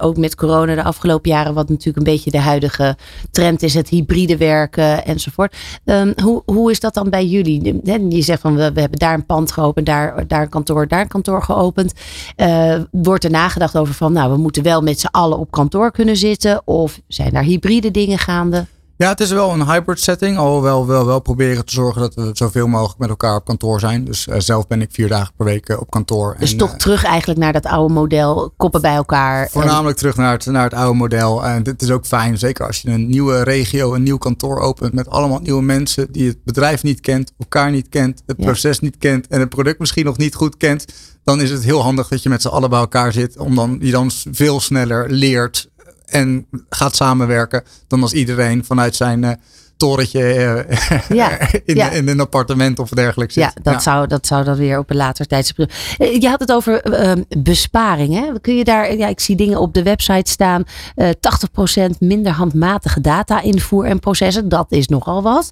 [0.00, 2.96] ook met corona de afgelopen jaren, wat natuurlijk een beetje de huidige
[3.30, 5.56] trend is, het hybride werken enzovoort.
[5.84, 7.80] Um, hoe, hoe is dat dan bij jullie?
[8.08, 11.08] Je zegt van we, hebben daar een pand geopend, daar, daar een kantoor, daar een
[11.08, 11.92] kantoor geopend.
[12.36, 15.90] Uh, wordt er nagedacht over van nou, we moeten wel met z'n allen op kantoor
[15.90, 16.62] kunnen zitten?
[16.64, 18.66] Of zijn daar hybride dingen gaande?
[18.98, 20.38] Ja, het is wel een hybrid setting.
[20.38, 23.80] Alhoewel we wel, wel proberen te zorgen dat we zoveel mogelijk met elkaar op kantoor
[23.80, 24.04] zijn.
[24.04, 26.36] Dus uh, zelf ben ik vier dagen per week uh, op kantoor.
[26.38, 28.52] Dus en, toch uh, terug eigenlijk naar dat oude model.
[28.56, 29.48] Koppen bij elkaar.
[29.50, 29.96] Voornamelijk en...
[29.96, 31.44] terug naar het, naar het oude model.
[31.44, 32.38] En dit is ook fijn.
[32.38, 34.92] Zeker als je een nieuwe regio, een nieuw kantoor opent.
[34.92, 37.32] Met allemaal nieuwe mensen die het bedrijf niet kent.
[37.38, 38.22] Elkaar niet kent.
[38.26, 38.44] Het ja.
[38.44, 39.26] proces niet kent.
[39.26, 40.84] En het product misschien nog niet goed kent.
[41.24, 43.38] Dan is het heel handig dat je met z'n allen bij elkaar zit.
[43.38, 45.68] Om die dan veel sneller leert
[46.08, 49.30] en gaat samenwerken dan als iedereen vanuit zijn uh,
[49.78, 51.90] torentje uh, ja, in, ja.
[51.90, 53.42] in, een appartement of dergelijke zit.
[53.42, 53.80] Ja, dat, ja.
[53.80, 55.70] Zou, dat zou dan weer op een later tijdstip.
[55.98, 58.14] Je had het over uh, besparing.
[58.14, 58.40] Hè?
[58.40, 60.64] Kun je daar, ja, ik zie dingen op de website staan.
[60.64, 64.48] 80% minder handmatige data invoer en processen.
[64.48, 65.50] Dat is nogal wat.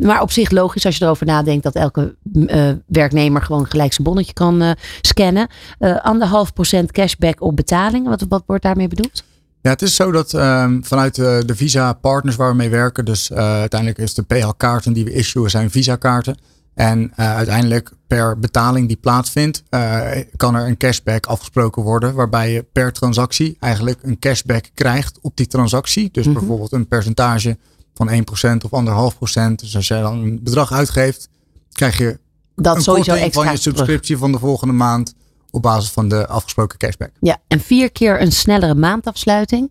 [0.00, 2.14] maar op zich logisch als je erover nadenkt dat elke
[2.86, 5.48] werknemer gewoon gelijk zijn bonnetje kan scannen.
[6.02, 8.10] anderhalf procent cashback op betalingen.
[8.10, 9.22] Wat, wat wordt daarmee bedoeld?
[9.62, 13.30] Ja, het is zo dat um, vanuit de, de visa-partners waar we mee werken, dus
[13.30, 16.36] uh, uiteindelijk is de PH-kaarten die we issuen zijn visa-kaarten.
[16.74, 22.52] En uh, uiteindelijk per betaling die plaatsvindt, uh, kan er een cashback afgesproken worden, waarbij
[22.52, 26.08] je per transactie eigenlijk een cashback krijgt op die transactie.
[26.12, 26.40] Dus mm -hmm.
[26.40, 27.58] bijvoorbeeld een percentage
[27.94, 28.12] van 1%
[28.70, 29.14] of
[29.48, 29.54] 1,5%.
[29.54, 31.28] Dus als jij dan een bedrag uitgeeft,
[31.72, 32.18] krijg je
[32.54, 34.20] dat een sowieso extra van je subscriptie terug.
[34.20, 35.14] van de volgende maand
[35.52, 37.10] op basis van de afgesproken cashback.
[37.20, 39.70] Ja, en vier keer een snellere maandafsluiting.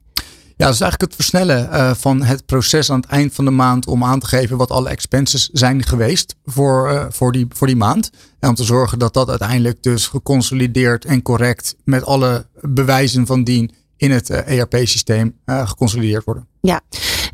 [0.62, 3.52] Ja, dat is eigenlijk het versnellen uh, van het proces aan het eind van de
[3.52, 7.68] maand om aan te geven wat alle expenses zijn geweest voor, uh, voor, die, voor
[7.68, 8.10] die maand.
[8.40, 13.44] En om te zorgen dat dat uiteindelijk dus geconsolideerd en correct met alle bewijzen van
[13.44, 16.48] dien in het uh, ERP-systeem geconsolideerd worden.
[16.60, 16.82] Ja,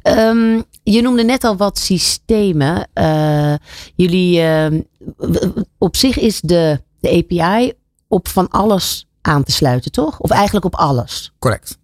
[0.03, 2.89] um, je noemde net al wat systemen.
[3.95, 4.41] jullie,
[5.77, 7.73] op zich is de, de API
[8.07, 10.19] op van alles aan te sluiten, toch?
[10.19, 11.33] Of eigenlijk op alles?
[11.39, 11.77] Correct.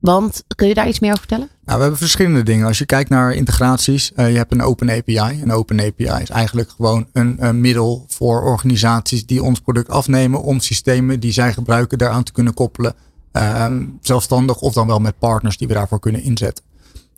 [0.00, 1.48] Want kun je daar iets meer over vertellen?
[1.64, 2.66] Nou, we hebben verschillende dingen.
[2.66, 5.42] Als je kijkt naar integraties, uh, je hebt een Open API.
[5.42, 10.42] Een Open API is eigenlijk gewoon een, een, middel voor organisaties die ons product afnemen
[10.42, 12.94] om systemen die zij gebruiken daaraan te kunnen koppelen.
[13.32, 13.66] Uh,
[14.00, 16.64] zelfstandig of dan wel met partners die we daarvoor kunnen inzetten.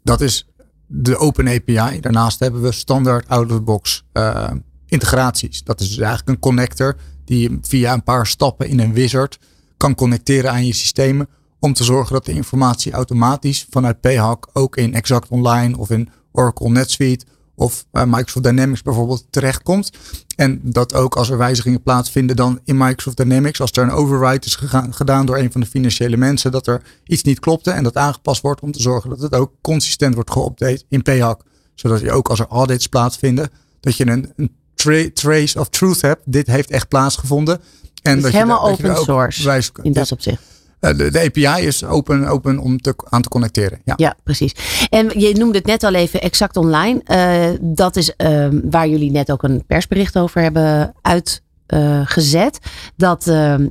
[0.03, 0.49] Dat is
[0.87, 2.01] de Open API.
[2.01, 4.51] Daarnaast hebben we standaard out-of-the-box uh,
[4.87, 5.65] integraties.
[5.65, 6.97] Dat is dus eigenlijk een connector
[7.29, 9.39] die je via een paar stappen in een wizard
[9.77, 11.29] kan connecteren aan je systemen.
[11.59, 16.09] Om te zorgen dat de informatie automatisch vanuit PHAC ook in Exact Online of in
[16.33, 19.91] Oracle NetSuite of uh, Microsoft Dynamics bijvoorbeeld terechtkomt.
[20.37, 24.47] En dat ook als er wijzigingen plaatsvinden dan in Microsoft Dynamics, als er een override
[24.47, 24.59] is
[24.91, 28.43] gedaan door een van de financiële mensen, dat er iets niet klopte en dat aangepast
[28.43, 31.43] wordt om te zorgen dat het ook consistent wordt geüpdate in PHAC.
[31.75, 36.01] Zodat je ook als er audits plaatsvinden, dat je een, een tra trace of truth
[36.01, 36.23] hebt.
[36.25, 37.61] Dit heeft echt plaatsgevonden.
[38.03, 40.43] En dat is helemaal je, open source wijs, in dat opzicht.
[40.81, 43.81] Uh, de, de, API is open, open om te, aan te connecteren.
[43.85, 43.95] Ja.
[43.97, 44.55] ja, precies.
[44.91, 47.01] En je noemde het net al even exact online.
[47.07, 52.59] Uh, dat is uh, waar jullie net ook een persbericht over hebben uitgezet.
[52.97, 53.25] dat,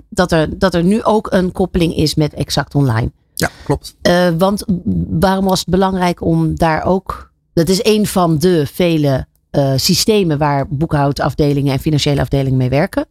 [0.10, 3.12] dat, er, dat er nu ook een koppeling is met exact online.
[3.34, 3.96] Ja, klopt.
[4.02, 4.66] Uh, want
[5.10, 7.32] waarom was het belangrijk om daar ook.
[7.54, 9.26] Dat is een van de vele
[9.58, 13.06] uh, systemen waar boekhoudafdelingen en financiële afdelingen mee werken.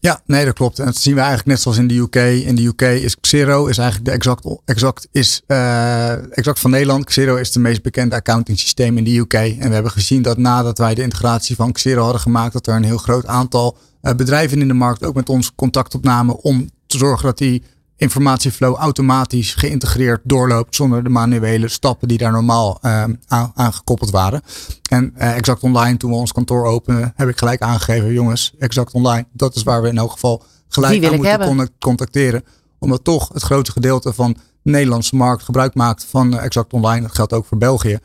[0.00, 0.78] Ja, nee, dat klopt.
[0.78, 2.14] En dat zien we eigenlijk net zoals in de UK.
[2.46, 7.04] In de UK is Xero is eigenlijk de exact, exact, is, uh, exact van Nederland.
[7.04, 9.32] Xero is het meest bekende accounting systeem in de UK.
[9.32, 12.74] En we hebben gezien dat nadat wij de integratie van Xero hadden gemaakt, dat er
[12.74, 16.70] een heel groot aantal uh, bedrijven in de markt ook met ons contact opnamen om
[16.86, 17.62] te zorgen dat die
[17.98, 24.42] informatieflow automatisch geïntegreerd doorloopt zonder de manuele stappen die daar normaal uh, aan, gekoppeld waren.
[24.90, 28.92] En uh, Exact Online, toen we ons kantoor openen, heb ik gelijk aangegeven, jongens, Exact
[28.92, 31.70] Online, dat is waar we in elk geval gelijk aan moeten hebben.
[31.78, 32.44] contacteren.
[32.78, 37.02] Omdat toch het grootste gedeelte van de Nederlandse markt gebruik maakt van uh, Exact Online.
[37.02, 37.98] Dat geldt ook voor België.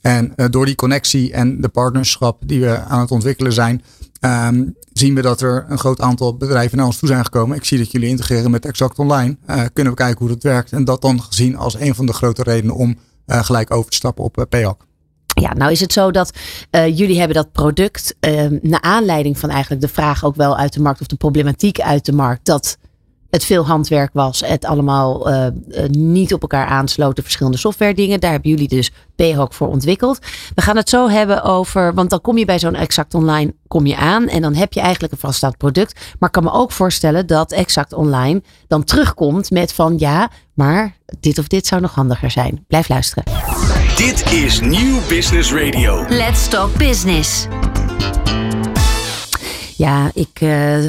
[0.00, 3.82] En door die connectie en de partnerschap die we aan het ontwikkelen zijn,
[4.20, 7.56] Um, zien we dat er een groot aantal bedrijven naar ons toe zijn gekomen.
[7.56, 9.36] Ik zie dat jullie integreren met Exact Online.
[9.46, 10.72] Uh, kunnen we kijken hoe dat werkt.
[10.72, 13.96] En dat dan gezien als een van de grote redenen om uh, gelijk over te
[13.96, 14.88] stappen op uh, PAC.
[15.34, 16.30] Ja, nou is het zo dat
[16.70, 20.80] jullie hebben dat product uh, naar aanleiding van eigenlijk de vraag ook wel uit de
[20.80, 22.78] markt of de problematiek uit de markt dat
[23.30, 24.42] het veel handwerk was.
[24.46, 25.46] Het allemaal uh,
[25.90, 28.20] niet op elkaar aansloten, verschillende software dingen.
[28.20, 30.18] Daar hebben jullie dus PHOC voor ontwikkeld.
[30.54, 33.86] We gaan het zo hebben over, want dan kom je bij zo'n Exact Online kom
[33.86, 35.94] je aan en dan heb je eigenlijk een vaststaand product.
[36.18, 40.96] Maar ik kan me ook voorstellen dat Exact Online dan terugkomt met van ja, maar
[41.20, 42.64] dit of dit zou nog handiger zijn.
[42.68, 43.24] Blijf luisteren.
[43.96, 46.04] Dit is Nieuw Business Radio.
[46.08, 47.46] Let's Talk Business.
[49.76, 50.84] Ja, ik uh,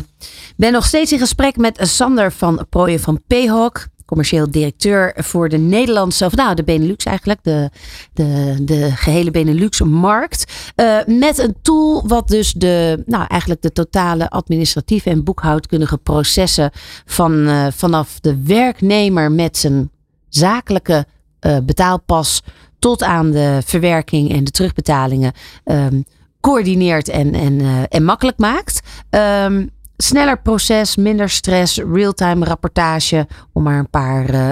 [0.62, 3.88] ben nog steeds in gesprek met Sander van Prooyen van Payhawk.
[4.06, 7.69] Commercieel directeur voor de Nederlandse, of nou de Benelux eigenlijk, de,
[8.13, 10.71] de, de gehele Benelux-markt.
[10.76, 16.71] Uh, met een tool wat dus de, nou eigenlijk de totale administratieve en boekhoudkundige processen
[17.06, 19.91] van, uh, vanaf de werknemer met zijn
[20.30, 21.06] zakelijke
[21.45, 22.41] uh, betaalpas
[22.80, 25.34] tot aan de verwerking en de terugbetalingen
[25.65, 26.06] um,
[26.39, 28.80] coördineert en, en, en makkelijk maakt.
[29.10, 34.51] Um, sneller proces, minder stress, real-time rapportage, om maar een paar uh,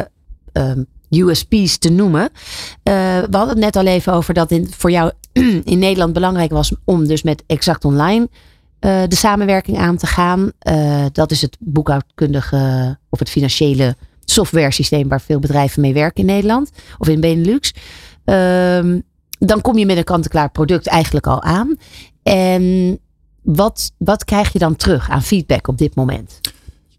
[0.53, 2.21] um, USP's te noemen.
[2.21, 2.33] Uh,
[3.17, 5.12] we hadden het net al even over dat het voor jou
[5.63, 8.29] in Nederland belangrijk was om dus met Exact Online
[8.79, 10.51] uh, de samenwerking aan te gaan.
[11.12, 16.25] dat is het boekhoudkundige of het financiële software systeem waar veel bedrijven mee werken in
[16.25, 17.73] Nederland of in Benelux.
[18.25, 19.03] Um,
[19.39, 21.77] dan kom je met een kant-en-klaar product eigenlijk al aan.
[22.23, 22.99] En
[23.41, 26.39] wat, wat krijg je dan terug aan feedback op dit moment?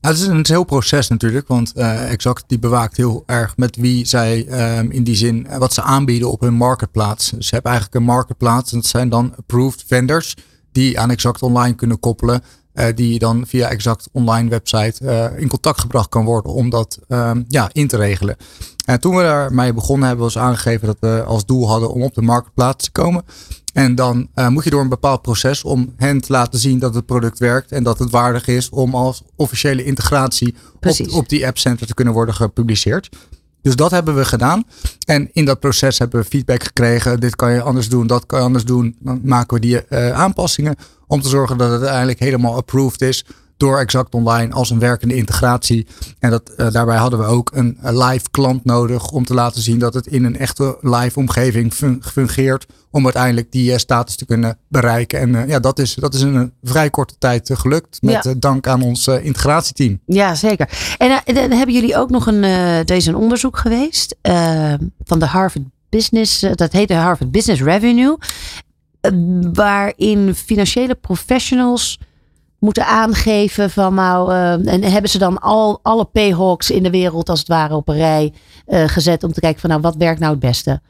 [0.00, 3.76] Nou, het is een heel proces natuurlijk, want uh, Exact die bewaakt heel erg met
[3.76, 4.46] wie zij
[4.78, 7.30] um, in die zin uh, wat ze aanbieden op hun marketplaats.
[7.30, 10.36] Dus ze hebben eigenlijk een marketplaats en dat zijn dan approved vendors
[10.72, 12.42] die aan Exact Online kunnen koppelen.
[12.74, 17.44] Uh, die dan via Exact Online website in contact gebracht kan worden om dat um,
[17.48, 18.36] ja, in te regelen.
[18.84, 22.14] En toen we daarmee begonnen hebben ons aangegeven dat we als doel hadden om op
[22.14, 23.24] de marktplaats te komen.
[23.72, 26.94] En dan uh, moet je door een bepaald proces om hen te laten zien dat
[26.94, 31.46] het product werkt en dat het waardig is om als officiële integratie op, op, die
[31.46, 33.08] appcenter te kunnen worden gepubliceerd.
[33.62, 34.64] Dus dat hebben we gedaan.
[35.06, 37.20] En in dat proces hebben we feedback gekregen.
[37.20, 38.96] Dit kan je anders doen, dat kan je anders doen.
[38.98, 43.24] Dan maken we die uh, aanpassingen om te zorgen dat het uiteindelijk helemaal approved is
[43.60, 45.86] door Exact Online als een werkende integratie.
[46.18, 49.78] En dat, uh, daarbij hadden we ook een, live klant nodig om te laten zien
[49.78, 52.66] dat het in een echte live omgeving fungeert.
[52.90, 55.20] Om uiteindelijk die uh, status te kunnen bereiken.
[55.20, 58.02] En uh, ja, dat is, dat is in een vrij korte tijd gelukt.
[58.02, 58.34] Met ja.
[58.38, 60.00] dank aan ons integratieteam.
[60.06, 60.96] Ja, zeker.
[60.98, 62.40] En dan hebben jullie ook nog een,
[62.86, 64.16] deze een onderzoek geweest
[65.04, 66.46] van de Harvard Business.
[66.54, 68.16] dat heet de Harvard Business Revenue.
[69.52, 71.98] waarin financiële professionals
[72.60, 77.28] moeten aangeven van nou, uh, en hebben ze dan al alle P-hawks in de wereld
[77.28, 78.32] als het ware op een rij
[78.68, 80.80] uh, gezet om te kijken van nou, wat werkt nou het beste?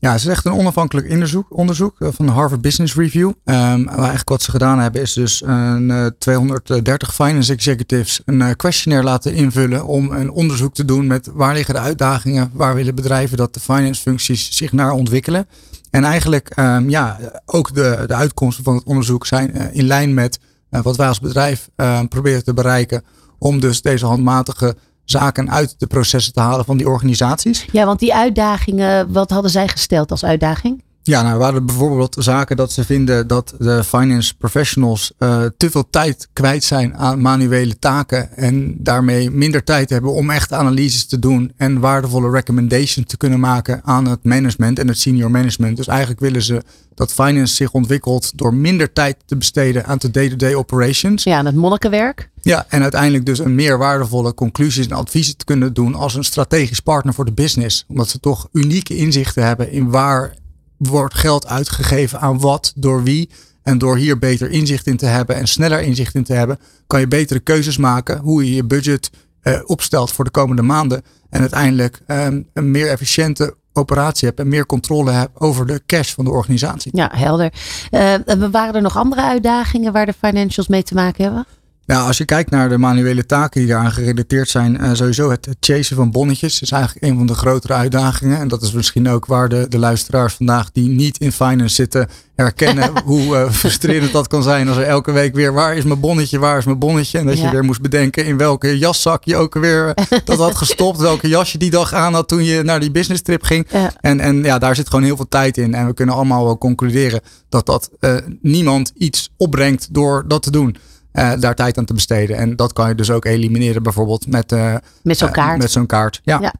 [0.00, 3.32] Ja, het is echt een onafhankelijk onderzoek, onderzoek van de Harvard Business Review.
[3.44, 9.08] Um, eigenlijk wat ze gedaan hebben is dus een, uh, 230 finance executives een questionnaire
[9.08, 13.36] laten invullen om een onderzoek te doen met waar liggen de uitdagingen, waar willen bedrijven
[13.36, 15.46] dat de finance functies zich naar ontwikkelen.
[15.90, 20.38] En eigenlijk um, ja, ook de, de uitkomsten van het onderzoek zijn in lijn met
[20.70, 23.04] wat wij als bedrijf uh, proberen te bereiken
[23.38, 27.66] om dus deze handmatige zaken uit de processen te halen van die organisaties.
[27.72, 30.82] Ja, want die uitdagingen, wat hadden zij gesteld als uitdaging?
[31.02, 35.90] Ja, nou, waren bijvoorbeeld zaken dat ze vinden dat de finance professionals uh, te veel
[35.90, 38.36] tijd kwijt zijn aan manuele taken.
[38.36, 43.40] En daarmee minder tijd hebben om echt analyses te doen en waardevolle recommendations te kunnen
[43.40, 45.76] maken aan het management en het senior management.
[45.76, 46.62] Dus eigenlijk willen ze
[46.94, 51.22] dat finance zich ontwikkelt door minder tijd te besteden aan de day-to-day operations.
[51.22, 52.30] Ja, aan het monnikenwerk.
[52.42, 56.24] Ja, en uiteindelijk dus een meer waardevolle conclusies en adviezen te kunnen doen als een
[56.24, 57.84] strategisch partner voor de business.
[57.88, 60.34] Omdat ze toch unieke inzichten hebben in waar
[60.78, 63.30] wordt geld uitgegeven aan wat, door wie.
[63.62, 67.00] En door hier beter inzicht in te hebben en sneller inzicht in te hebben, kan
[67.00, 69.10] je betere keuzes maken hoe je je budget
[69.40, 71.02] eh, opstelt voor de komende maanden.
[71.30, 76.14] En uiteindelijk um, een meer efficiënte operatie hebt en meer controle hebt over de cash
[76.14, 76.96] van de organisatie.
[76.96, 77.52] Ja, helder.
[77.90, 78.14] Uh,
[78.50, 81.46] waren er nog andere uitdagingen waar de financials mee te maken hebben?
[81.88, 85.48] Nou, als je kijkt naar de manuele taken die daaraan gerelateerd zijn, uh, sowieso het
[85.60, 88.38] chasen van bonnetjes is eigenlijk een van de grotere uitdagingen.
[88.38, 92.08] En dat is misschien ook waar de, de luisteraars vandaag die niet in finance zitten
[92.34, 96.00] herkennen hoe uh, frustrerend dat kan zijn als er elke week weer waar is mijn
[96.00, 97.18] bonnetje, waar is mijn bonnetje.
[97.18, 100.98] En dat je weer moest bedenken in welke jaszak je ook weer dat had gestopt,
[100.98, 103.66] welke jas je die dag aan had toen je naar die business trip ging.
[104.00, 105.74] En, en ja, daar zit gewoon heel veel tijd in.
[105.74, 110.50] En we kunnen allemaal wel concluderen dat dat uh, niemand iets opbrengt door dat te
[110.50, 110.76] doen.
[111.12, 112.36] Uh, daar tijd aan te besteden.
[112.36, 115.58] En dat kan je dus ook elimineren bijvoorbeeld met, uh, met zo'n kaart.
[115.58, 116.20] met zo'n kaart.
[116.22, 116.38] Ja.
[116.40, 116.54] ja.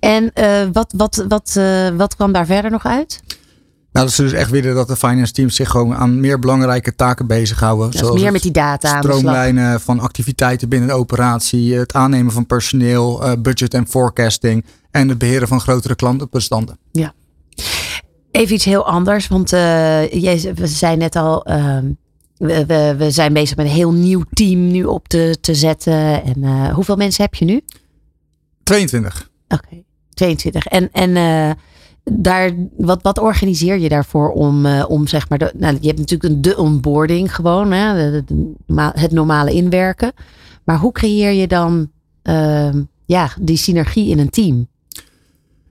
[0.00, 0.32] En
[0.72, 1.60] wat, wat, wat,
[1.96, 3.22] wat kwam daar verder nog uit?
[3.92, 6.94] Nou, dat ze dus echt willen dat de finance teams zich gewoon aan meer belangrijke
[6.94, 7.88] taken bezighouden.
[7.90, 8.98] Ja, zoals meer met die data.
[8.98, 15.18] Stroomlijnen van activiteiten binnen de operatie, het aannemen van personeel, budget en forecasting en het
[15.18, 16.78] beheren van grotere klantenbestanden.
[16.92, 17.12] Ja.
[18.30, 21.86] Even iets heel anders, want jij zei net al, ehm,
[22.38, 26.22] we, we, we, zijn bezig met een heel nieuw team nu op te, te zetten.
[26.22, 27.60] En uh, hoeveel mensen heb je nu?
[28.62, 29.30] 22.
[29.48, 30.66] Oké, okay, 22.
[30.66, 31.50] En, en uh,
[32.04, 35.98] daar, wat, wat organiseer je daarvoor om, uh, om zeg maar, de, nou, je hebt
[35.98, 38.24] natuurlijk een de onboarding gewoon, hè, de,
[38.66, 40.12] de, het normale inwerken.
[40.64, 41.90] Maar hoe creëer je dan
[43.06, 44.68] ja, die synergie in een team?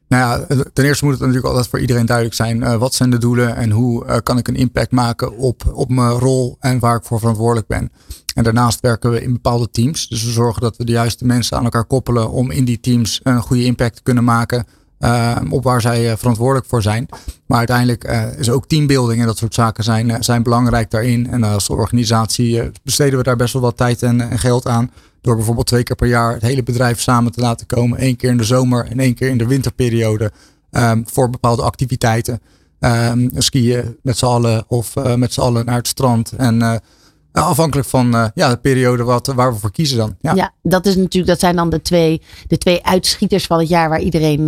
[0.08, 2.62] Nou ja, ten eerste moet het natuurlijk altijd voor iedereen duidelijk zijn.
[2.62, 5.90] Uh, wat zijn de doelen en hoe uh, kan ik een impact maken op, op
[5.90, 7.92] mijn rol en waar ik voor verantwoordelijk ben.
[8.36, 10.08] En daarnaast werken we in bepaalde teams.
[10.08, 13.20] Dus we zorgen dat we de juiste mensen aan elkaar koppelen om in die teams
[13.24, 14.66] een goede impact te kunnen maken.
[15.00, 17.08] Uh, op waar zij verantwoordelijk voor zijn.
[17.46, 18.04] Maar uiteindelijk
[18.38, 21.30] is ook teambuilding en dat soort zaken zijn, zijn belangrijk daarin.
[21.30, 24.92] En als organisatie besteden we daar best wel wat tijd en geld aan.
[25.22, 28.04] Door bijvoorbeeld twee keer per jaar het hele bedrijf samen te laten komen.
[28.04, 30.32] Eén keer in de zomer en één keer in de winterperiode.
[30.72, 32.42] Um, voor bepaalde activiteiten.
[32.80, 36.32] Um, skiën met z'n allen of uh, met z'n allen naar het strand.
[36.32, 36.76] En uh,
[37.32, 40.16] afhankelijk van uh, ja, de periode wat, waar we voor kiezen dan.
[40.22, 40.34] Ja.
[40.34, 43.90] ja, dat, is natuurlijk, dat zijn dan de twee, de twee uitschieters van het jaar
[43.90, 44.46] waar iedereen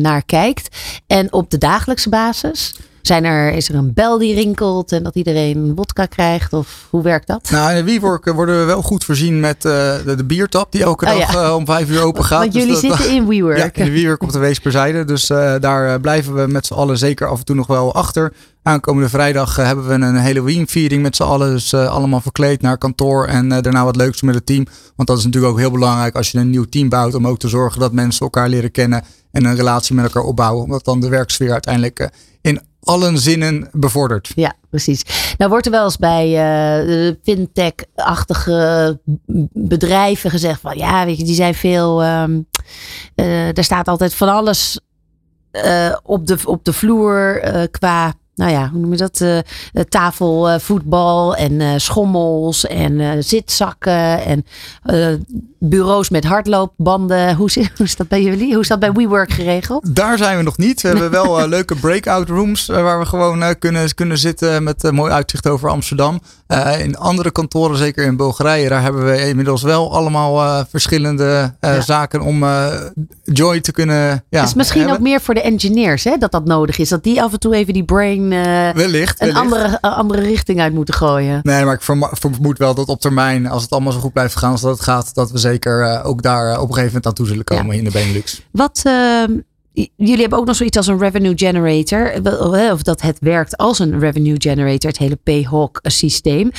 [0.00, 0.76] naar kijkt.
[1.06, 2.76] En op de dagelijkse basis?
[3.06, 6.52] Zijn er, is er een bel die rinkelt en dat iedereen wodka krijgt?
[6.52, 7.50] Of hoe werkt dat?
[7.50, 9.72] Nou, in de WeWork worden we wel goed voorzien met uh,
[10.04, 11.46] de, de, biertap die elke oh, dag ja.
[11.46, 12.38] uh, om vijf uur open gaat.
[12.38, 13.58] Want jullie dus dat, zitten in WeWork.
[13.58, 15.04] Ja, in WeWork op de Weesperzijde.
[15.04, 18.32] Dus uh, daar blijven we met z'n allen zeker af en toe nog wel achter.
[18.62, 21.50] Aankomende vrijdag hebben we een Halloween viering met z'n allen.
[21.50, 24.66] Dus allemaal verkleed naar kantoor en daarna wat leuks met het team.
[24.96, 27.14] Want dat is natuurlijk ook heel belangrijk als je een nieuw team bouwt.
[27.14, 30.64] Om ook te zorgen dat mensen elkaar leren kennen en een relatie met elkaar opbouwen.
[30.64, 34.32] Omdat dan de werksfeer uiteindelijk in allen zinnen bevordert.
[34.34, 35.02] Ja, precies.
[35.38, 36.28] Nou wordt er wel eens bij
[36.88, 39.00] uh, fintech-achtige
[39.52, 42.04] bedrijven gezegd van ja, weet je, die zijn veel.
[42.04, 42.48] Um,
[43.16, 44.80] uh, er staat altijd van alles
[45.52, 49.20] uh, op, de, op de vloer qua nou ja, hoe noem je dat?
[49.20, 49.38] Uh,
[49.88, 54.44] tafelvoetbal en uh, schommels en zitzakken en
[55.58, 57.36] bureaus met hardloopbanden.
[57.36, 58.52] Hoe, hoe is dat bij jullie?
[58.52, 59.94] Hoe is dat bij WeWork geregeld?
[59.94, 60.80] Daar zijn we nog niet.
[60.80, 65.48] We hebben wel leuke breakout rooms waar we gewoon kunnen, kunnen zitten met mooi uitzicht
[65.48, 66.20] over Amsterdam.
[66.78, 71.80] in andere kantoren, zeker in Bulgarije, daar hebben we inmiddels wel allemaal verschillende ja.
[71.80, 72.44] zaken om
[73.24, 74.24] joy te kunnen.
[74.28, 74.98] Ja, is misschien hebben.
[74.98, 76.88] ook meer voor de engineers hè, dat dat nodig is.
[76.88, 80.72] Dat die af en toe even die brain uh, wellicht, een Andere, andere richting uit
[80.72, 81.40] moeten gooien.
[81.42, 84.50] Nee, maar ik vermoed wel dat op termijn, als het allemaal zo goed blijft gaan
[84.50, 87.12] als dat het gaat, dat we zeker uh, ook daar op een gegeven moment aan
[87.12, 87.78] toe zullen komen ja.
[87.78, 88.42] in de Benelux.
[88.50, 89.32] Wat, ehm,
[89.96, 92.12] jullie hebben ook nog zoiets als een revenue generator,
[92.72, 96.50] of dat het werkt als een revenue generator, het hele Payhawk systeem.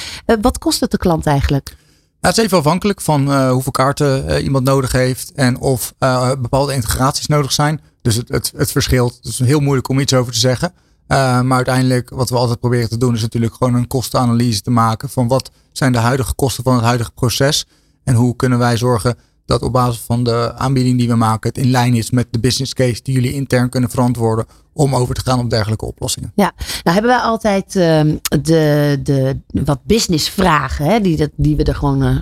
[0.42, 1.76] wat kost het de klant eigenlijk?
[2.22, 5.94] Nou, het is even afhankelijk van hoeveel kaarten iemand nodig heeft en of
[6.40, 7.82] bepaalde integraties nodig zijn.
[8.02, 9.16] Dus het, het, het verschilt.
[9.16, 10.74] Het is heel moeilijk om iets over te zeggen.
[11.08, 14.70] Uh, maar uiteindelijk, wat we altijd proberen te doen, is natuurlijk gewoon een kostenanalyse te
[14.70, 17.66] maken van wat zijn de huidige kosten van het huidige proces.
[18.04, 21.58] En hoe kunnen wij zorgen dat op basis van de aanbieding die we maken, het
[21.58, 25.22] in lijn is met de business case die jullie intern kunnen verantwoorden om over te
[25.22, 26.32] gaan op dergelijke oplossingen.
[26.36, 31.56] Ja, nou hebben wij altijd ehm, de, de wat business vragen, hè, die, dat, die
[31.56, 32.18] we er gewoon uh,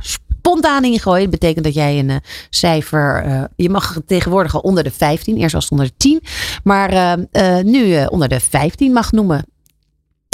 [0.45, 1.21] spontaan in gooien.
[1.21, 2.15] Dat betekent dat jij een uh,
[2.49, 6.21] cijfer, uh, je mag tegenwoordig al onder de 15, eerst was het onder de 10,
[6.63, 6.89] maar
[7.31, 9.45] ehm, nu onder de 15 mag noemen.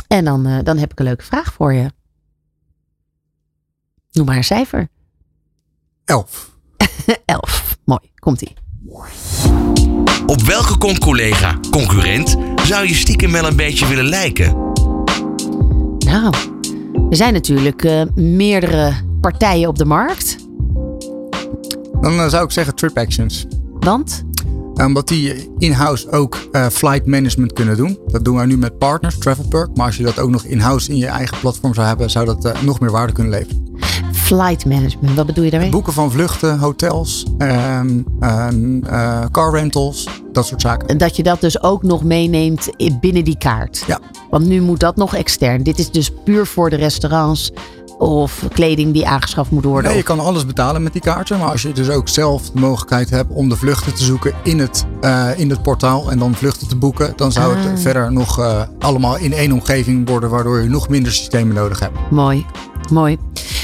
[0.07, 1.91] En dan, dan heb ik een leuke vraag voor je.
[4.11, 4.87] Noem maar een cijfer.
[6.05, 6.51] 11.
[7.25, 7.77] 11.
[7.85, 8.53] Mooi, komt-ie.
[10.25, 14.55] Op welke collega, concurrent, zou je stiekem wel een beetje willen lijken?
[15.97, 16.33] Nou,
[17.09, 20.35] er zijn natuurlijk uh, meerdere partijen op de markt.
[22.01, 23.47] Dan uh, zou ik zeggen Trip Actions.
[23.79, 24.23] Want?
[24.73, 27.99] Omdat die in-house ook uh, flight management kunnen doen.
[28.07, 29.75] Dat doen wij nu met partners, Travelperk.
[29.75, 32.61] Maar als je dat ook nog in-house in je eigen platform zou hebben, zou dat
[32.61, 33.69] nog meer waarde kunnen leveren.
[34.11, 35.69] Flight management, wat bedoel je daarmee?
[35.69, 40.87] Boeken van vluchten, hotels, um, um, uh, car rentals, dat soort zaken.
[40.87, 42.69] En dat je dat dus ook nog meeneemt
[42.99, 43.83] binnen die kaart.
[43.87, 43.99] Ja.
[44.29, 45.63] Want nu moet dat nog extern.
[45.63, 47.51] Dit is dus puur voor de restaurants
[48.01, 49.89] of kleding die aangeschaft moet worden.
[49.89, 51.37] Nee, je kan alles betalen met die kaarten.
[51.39, 54.59] Maar als je dus ook zelf de mogelijkheid hebt om de vluchten te zoeken in
[54.59, 57.77] het, uh, in het portaal en dan vluchten te boeken, dan zou het Ah.
[57.77, 61.97] verder nog uh, allemaal in één omgeving worden, waardoor je nog minder systemen nodig hebt.
[62.11, 62.45] Mooi,
[62.91, 63.17] mooi.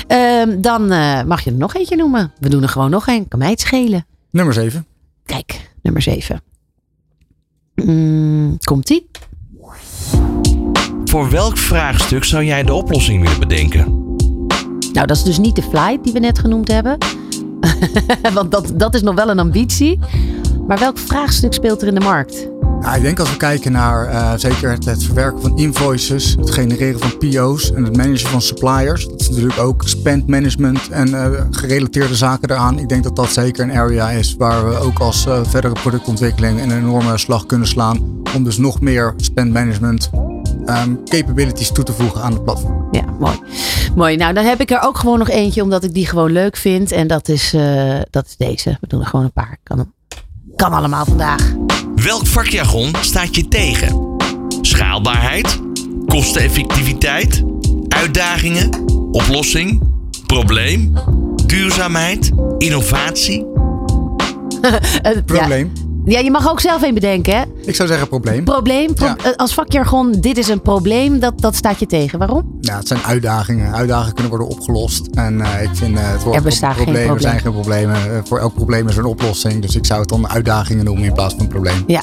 [0.07, 2.33] Um, dan uh, mag je er nog eentje noemen.
[2.39, 3.27] We doen er gewoon nog een.
[3.27, 4.05] Kan mij het schelen.
[4.31, 4.85] Nummer 7.
[5.25, 6.41] Kijk, nummer 7.
[7.75, 9.09] Mm, komt ie?
[11.05, 14.06] Voor welk vraagstuk zou jij de oplossing willen bedenken?
[14.97, 16.97] Nou, dat is dus niet de flight die we net genoemd hebben.
[18.33, 19.99] Want dat, dat is nog wel een ambitie.
[20.67, 22.49] Maar welk vraagstuk speelt er in de markt?
[22.81, 26.99] Ja, ik denk als we kijken naar uh, zeker het, verwerken van invoices, het genereren
[26.99, 29.07] van PO's en het managen van suppliers.
[29.07, 32.79] Dat is natuurlijk ook spend management en uh, gerelateerde zaken eraan.
[32.79, 36.61] Ik denk dat dat zeker een area is waar we ook als uh, verdere productontwikkeling
[36.61, 38.21] een enorme slag kunnen slaan.
[38.35, 40.09] Om dus nog meer spend management
[40.69, 42.87] um, capabilities toe te voegen aan het platform.
[42.91, 43.39] Ja, mooi.
[43.95, 44.15] Mooi.
[44.15, 46.91] Nou, dan heb ik er ook gewoon nog eentje omdat ik die gewoon leuk vind.
[46.91, 47.55] En dat is,
[48.09, 48.77] dat is deze.
[48.81, 49.57] We doen er gewoon een paar.
[49.63, 49.93] Kan,
[50.55, 51.53] kan allemaal vandaag.
[51.95, 54.15] Welk vakjargon staat je tegen?
[54.61, 55.61] Schaalbaarheid?
[56.05, 57.43] Kosteneffectiviteit?
[57.87, 58.69] Uitdagingen?
[59.11, 59.81] Oplossing?
[60.25, 60.93] Probleem?
[61.45, 62.31] Duurzaamheid?
[62.57, 63.45] Innovatie?
[65.25, 65.71] Probleem.
[65.73, 65.86] Ja.
[66.09, 67.43] Ja, je mag ook zelf een bedenken, hè?
[67.65, 68.43] Ik zou zeggen probleem.
[68.43, 68.93] Probleem.
[68.93, 69.33] Pro ja.
[69.35, 72.19] Als vakjargon, dit is een probleem, dat, dat staat je tegen.
[72.19, 72.57] Waarom?
[72.61, 73.73] Ja, het zijn uitdagingen.
[73.73, 75.07] Uitdagingen kunnen worden opgelost.
[75.13, 77.29] En uh, ik vind uh, het woord er bestaan problemen, geen probleem.
[77.29, 77.95] zijn geen problemen.
[77.95, 79.61] Uh, voor elk probleem is er een oplossing.
[79.61, 81.83] Dus ik zou het dan uitdagingen noemen in plaats van een probleem.
[81.87, 82.01] Ja,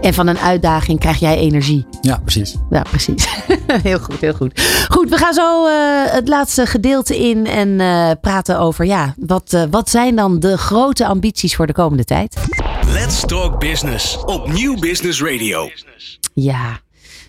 [0.00, 1.86] en van een uitdaging krijg jij energie.
[2.00, 2.56] Ja, precies.
[2.70, 3.28] Ja, precies.
[3.88, 4.60] heel goed, heel goed.
[4.88, 5.66] Goed, we gaan zo
[6.10, 7.76] het laatste gedeelte in en
[8.20, 12.36] praten over, ja, wat, wat zijn dan de grote ambities voor de komende tijd?
[12.92, 15.70] Let's Talk Business op Nieuw Business Radio.
[16.34, 16.80] Ja,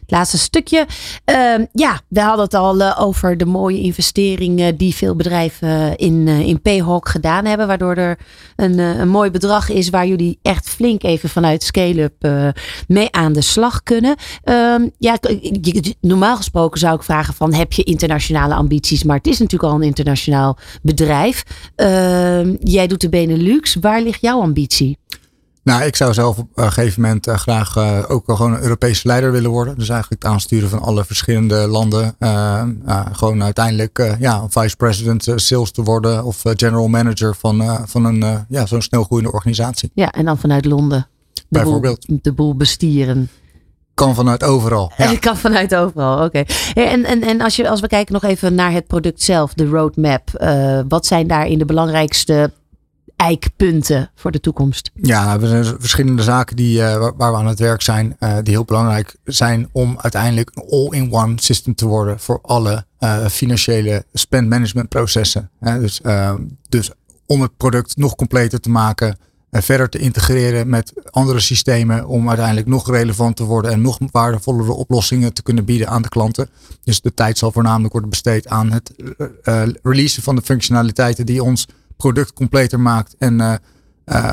[0.07, 0.86] laatste stukje.
[1.26, 6.28] Uh, ja, we hadden het al uh, over de mooie investeringen die veel bedrijven in,
[6.28, 7.68] uh, in Payhawk gedaan hebben.
[7.68, 8.20] Waardoor er
[8.55, 12.53] een, een mooi bedrag is waar jullie echt flink even vanuit scale-up
[12.88, 14.16] mee aan de slag kunnen.
[14.43, 15.18] Um, ja,
[16.01, 19.03] normaal gesproken zou ik vragen van heb je internationale ambities?
[19.03, 21.43] Maar het is natuurlijk al een internationaal bedrijf.
[21.76, 23.76] Ehm, jij doet de Benelux.
[23.76, 24.97] Waar ligt jouw ambitie?
[25.70, 28.61] Nou, ik zou zelf op een gegeven moment uh, graag uh, ook wel gewoon een
[28.61, 29.78] Europese leider willen worden.
[29.78, 32.15] Dus eigenlijk het aansturen van alle verschillende landen.
[32.20, 32.63] Uh,
[33.11, 38.65] gewoon uiteindelijk ja, vice president sales te worden of general manager van, van een ja,
[38.65, 39.91] zo'n snel groeiende organisatie.
[39.93, 41.07] Ja, en dan vanuit Londen.
[41.34, 42.05] De Bijvoorbeeld.
[42.07, 43.30] Boel, de boel bestieren.
[43.93, 44.91] Kan vanuit overal.
[44.97, 45.15] Ja.
[45.15, 46.26] Kan vanuit overal, oké.
[46.26, 46.45] Okay.
[46.74, 49.65] En, en, en als, je, als we kijken nog even naar het product zelf, de
[49.65, 50.30] roadmap.
[50.88, 52.51] wat zijn daarin de belangrijkste
[53.20, 54.91] eikpunten voor de toekomst?
[54.93, 58.53] Ja, er zijn verschillende zaken die, uh, waar we aan het werk zijn, uh, die
[58.53, 64.49] heel belangrijk zijn om uiteindelijk een all-in-one system te worden voor alle uh, financiële spend
[64.49, 65.49] management processen.
[65.59, 66.01] dus,
[66.70, 66.91] dus
[67.26, 69.17] om het product nog completer te maken,
[69.51, 74.72] verder te integreren met andere systemen om uiteindelijk nog relevant te worden en nog waardevollere
[74.72, 76.49] oplossingen te kunnen bieden aan de klanten.
[76.84, 78.93] Dus de tijd zal voornamelijk worden besteed aan het
[79.84, 81.67] releasen van de functionaliteiten die ons
[81.99, 83.15] product completer maakt.
[83.17, 83.53] En uh,
[84.05, 84.31] uh,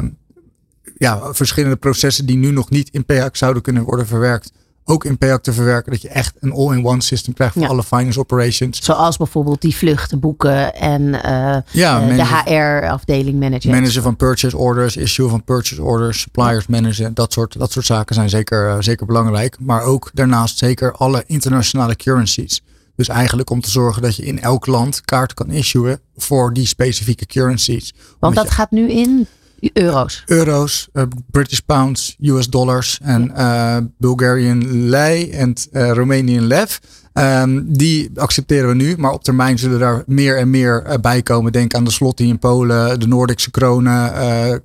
[0.96, 4.52] ja, verschillende processen die nu nog niet in PAC zouden kunnen worden verwerkt.
[4.84, 5.92] Ook in PAC te verwerken.
[5.92, 7.68] Dat je echt een all-in-one system krijgt voor ja.
[7.68, 8.84] alle finance operations.
[8.84, 13.70] Zoals bijvoorbeeld die vluchten boeken en uh, ja, de HR-afdeling managen.
[13.70, 17.14] Managen van purchase orders, issue van purchase orders, suppliers managen.
[17.14, 19.56] Dat soort, dat soort zaken zijn zeker, zeker belangrijk.
[19.60, 22.62] Maar ook daarnaast zeker alle internationale currencies.
[22.96, 26.66] Dus eigenlijk om te zorgen dat je in elk land kaart kan issuen voor die
[26.66, 27.94] specifieke currencies.
[27.94, 29.26] Want Omdat dat gaat nu in
[29.72, 30.22] euro's.
[30.26, 36.78] euro's, uh, British pounds, US dollars en uh, Bulgarian lei en uh, Romanian lev.
[37.18, 41.52] Um, die accepteren we nu, maar op termijn zullen daar meer en meer bij komen.
[41.52, 44.12] Denk aan de slotty in Polen, de Noordische kronen,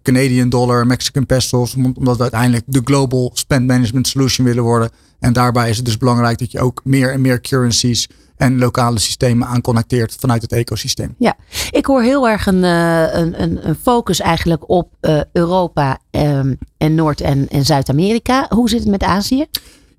[0.03, 1.75] Canadian dollar, Mexican pesos.
[1.75, 4.89] Omdat we uiteindelijk de global spend management solution willen worden.
[5.19, 8.99] En daarbij is het dus belangrijk dat je ook meer en meer currencies en lokale
[8.99, 11.15] systemen aan connecteert vanuit het ecosysteem.
[11.17, 11.35] Ja,
[11.69, 14.89] ik hoor heel erg een, een, een, een focus eigenlijk op
[15.31, 18.45] Europa um, en Noord- en, en Zuid-Amerika.
[18.49, 19.45] Hoe zit het met Azië?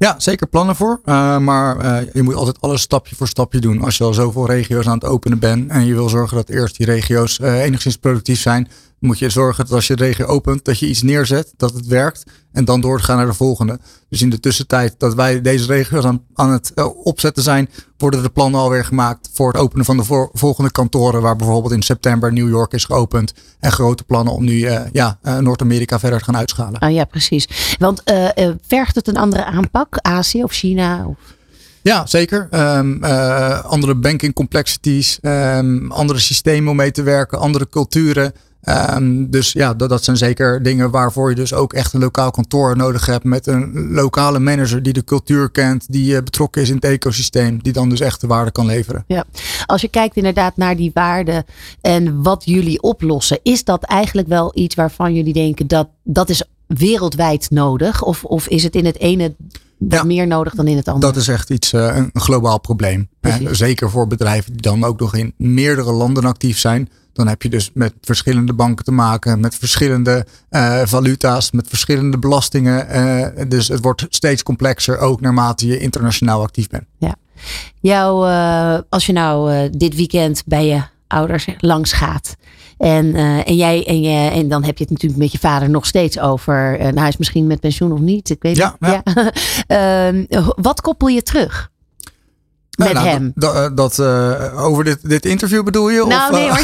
[0.03, 1.00] Ja, zeker plannen voor.
[1.05, 3.82] Uh, maar uh, je moet altijd alles stapje voor stapje doen.
[3.82, 6.76] Als je al zoveel regio's aan het openen bent en je wil zorgen dat eerst
[6.76, 8.68] die regio's enigszins productief zijn,
[9.03, 11.86] moet je zorgen dat als je de regio opent, dat je iets neerzet, dat het
[11.86, 12.24] werkt.
[12.53, 13.78] En dan doorgaan naar de volgende.
[14.09, 18.22] Dus in de tussentijd dat wij deze regio's aan, aan het uh, opzetten zijn, worden
[18.22, 21.22] de plannen alweer gemaakt voor het openen van de volgende kantoren.
[21.22, 23.34] Waar bijvoorbeeld in september New York is geopend.
[23.61, 26.80] En grote plannen om nu uh, ja, uh, Noord-Amerika verder te gaan uitschalen.
[26.80, 27.76] Ah, ja, precies.
[27.78, 28.03] Want
[28.66, 29.98] vergt het een andere aanpak?
[29.98, 31.07] Azië of China?
[31.07, 31.16] Of...
[31.82, 32.48] Ja, zeker.
[32.50, 38.32] Um, uh, andere banking complexities, um, andere systemen om mee te werken, andere culturen.
[38.69, 42.31] Um, dus ja, dat, dat zijn zeker dingen waarvoor je dus ook echt een lokaal
[42.31, 43.25] kantoor nodig hebt.
[43.25, 47.63] Met een lokale manager die de cultuur kent, die uh, betrokken is in het ecosysteem.
[47.63, 49.05] Die dan dus echt de waarde kan leveren.
[49.07, 49.25] Ja,
[49.67, 51.45] als je kijkt inderdaad naar die waarde
[51.81, 53.39] en wat jullie oplossen.
[53.43, 58.03] Is dat eigenlijk wel iets waarvan jullie denken dat dat is wereldwijd nodig?
[58.03, 59.35] Of, of is het in het ene
[59.89, 61.13] ja, meer nodig dan in het andere?
[61.13, 63.09] Dat is echt iets, uh, een globaal probleem.
[63.51, 66.89] Zeker voor bedrijven die dan ook nog in meerdere landen actief zijn.
[67.13, 72.19] Dan heb je dus met verschillende banken te maken, met verschillende uh, valuta's, met verschillende
[72.19, 72.87] belastingen.
[72.97, 76.85] Uh, dus het wordt steeds complexer, ook naarmate je internationaal actief bent.
[76.99, 77.15] Ja.
[77.81, 82.37] Jou, uh, als je nou dit weekend bij je ouders langs gaat.
[82.79, 85.87] En, en, jij, en, je, en dan heb je het natuurlijk met je vader nog
[85.87, 86.77] steeds over.
[86.79, 88.31] nou, hij is misschien met pensioen of niet.
[88.31, 89.01] Ik weet ja, niet.
[89.05, 89.33] Ja.
[89.67, 90.55] ja.
[90.69, 91.72] wat koppel je terug?
[92.83, 93.33] Met nou, hem.
[93.35, 96.05] Dat, dat uh, over dit, dit interview bedoel je?
[96.07, 96.59] Nou, of, nee hoor.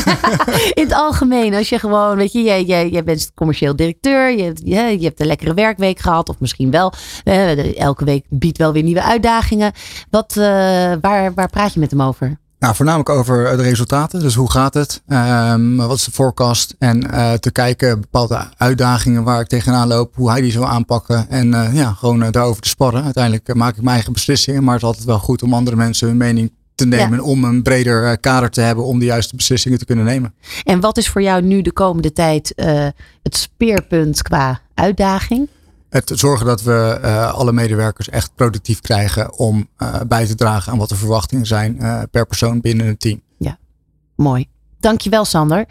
[0.79, 1.55] In het algemeen.
[1.55, 4.31] Als je gewoon, weet je, jij, jij, jij bent commercieel directeur.
[4.31, 6.29] Je, je, je hebt een lekkere werkweek gehad.
[6.29, 6.93] Of misschien wel.
[7.25, 9.73] Uh, elke week biedt wel weer nieuwe uitdagingen.
[10.11, 10.45] Wat, uh,
[11.01, 12.39] waar, waar praat je met hem over?
[12.59, 14.21] Nou, voornamelijk over de resultaten.
[14.21, 15.03] Dus hoe gaat het?
[15.09, 16.75] Um, wat is de forecast?
[16.79, 21.29] En uh, te kijken bepaalde uitdagingen waar ik tegenaan loop, hoe hij die zou aanpakken.
[21.29, 23.05] En uh, ja, gewoon uh, daarover te sparren.
[23.05, 24.65] Uiteindelijk maak ik mijn eigen beslissingen.
[24.65, 27.19] Maar het is altijd wel goed om andere mensen hun mening te nemen.
[27.19, 27.25] Ja.
[27.25, 30.35] Om een breder kader te hebben om de juiste beslissingen te kunnen nemen.
[30.65, 32.53] En wat is voor jou nu de komende tijd
[33.23, 35.49] het speerpunt qua uitdaging?
[35.89, 40.73] Het zorgen dat we uh, alle medewerkers echt productief krijgen om uh, bij te dragen
[40.73, 43.21] aan wat de verwachtingen zijn uh, per persoon binnen het team.
[43.37, 43.59] Ja,
[44.17, 44.47] mooi.
[44.81, 45.67] Dankjewel Sander.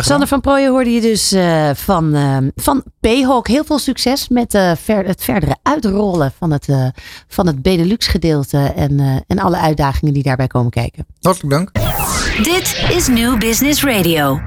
[0.00, 1.34] Sander van Prooijen hoorde je dus
[1.80, 2.16] van,
[2.54, 3.48] van P-Hawk.
[3.48, 6.68] Heel veel succes met ver, het verdere uitrollen van het,
[7.28, 11.06] van het Benelux gedeelte en, en alle uitdagingen die daarbij komen kijken.
[11.20, 11.72] Hartelijk dank.
[12.42, 14.40] Dit is New Business Radio.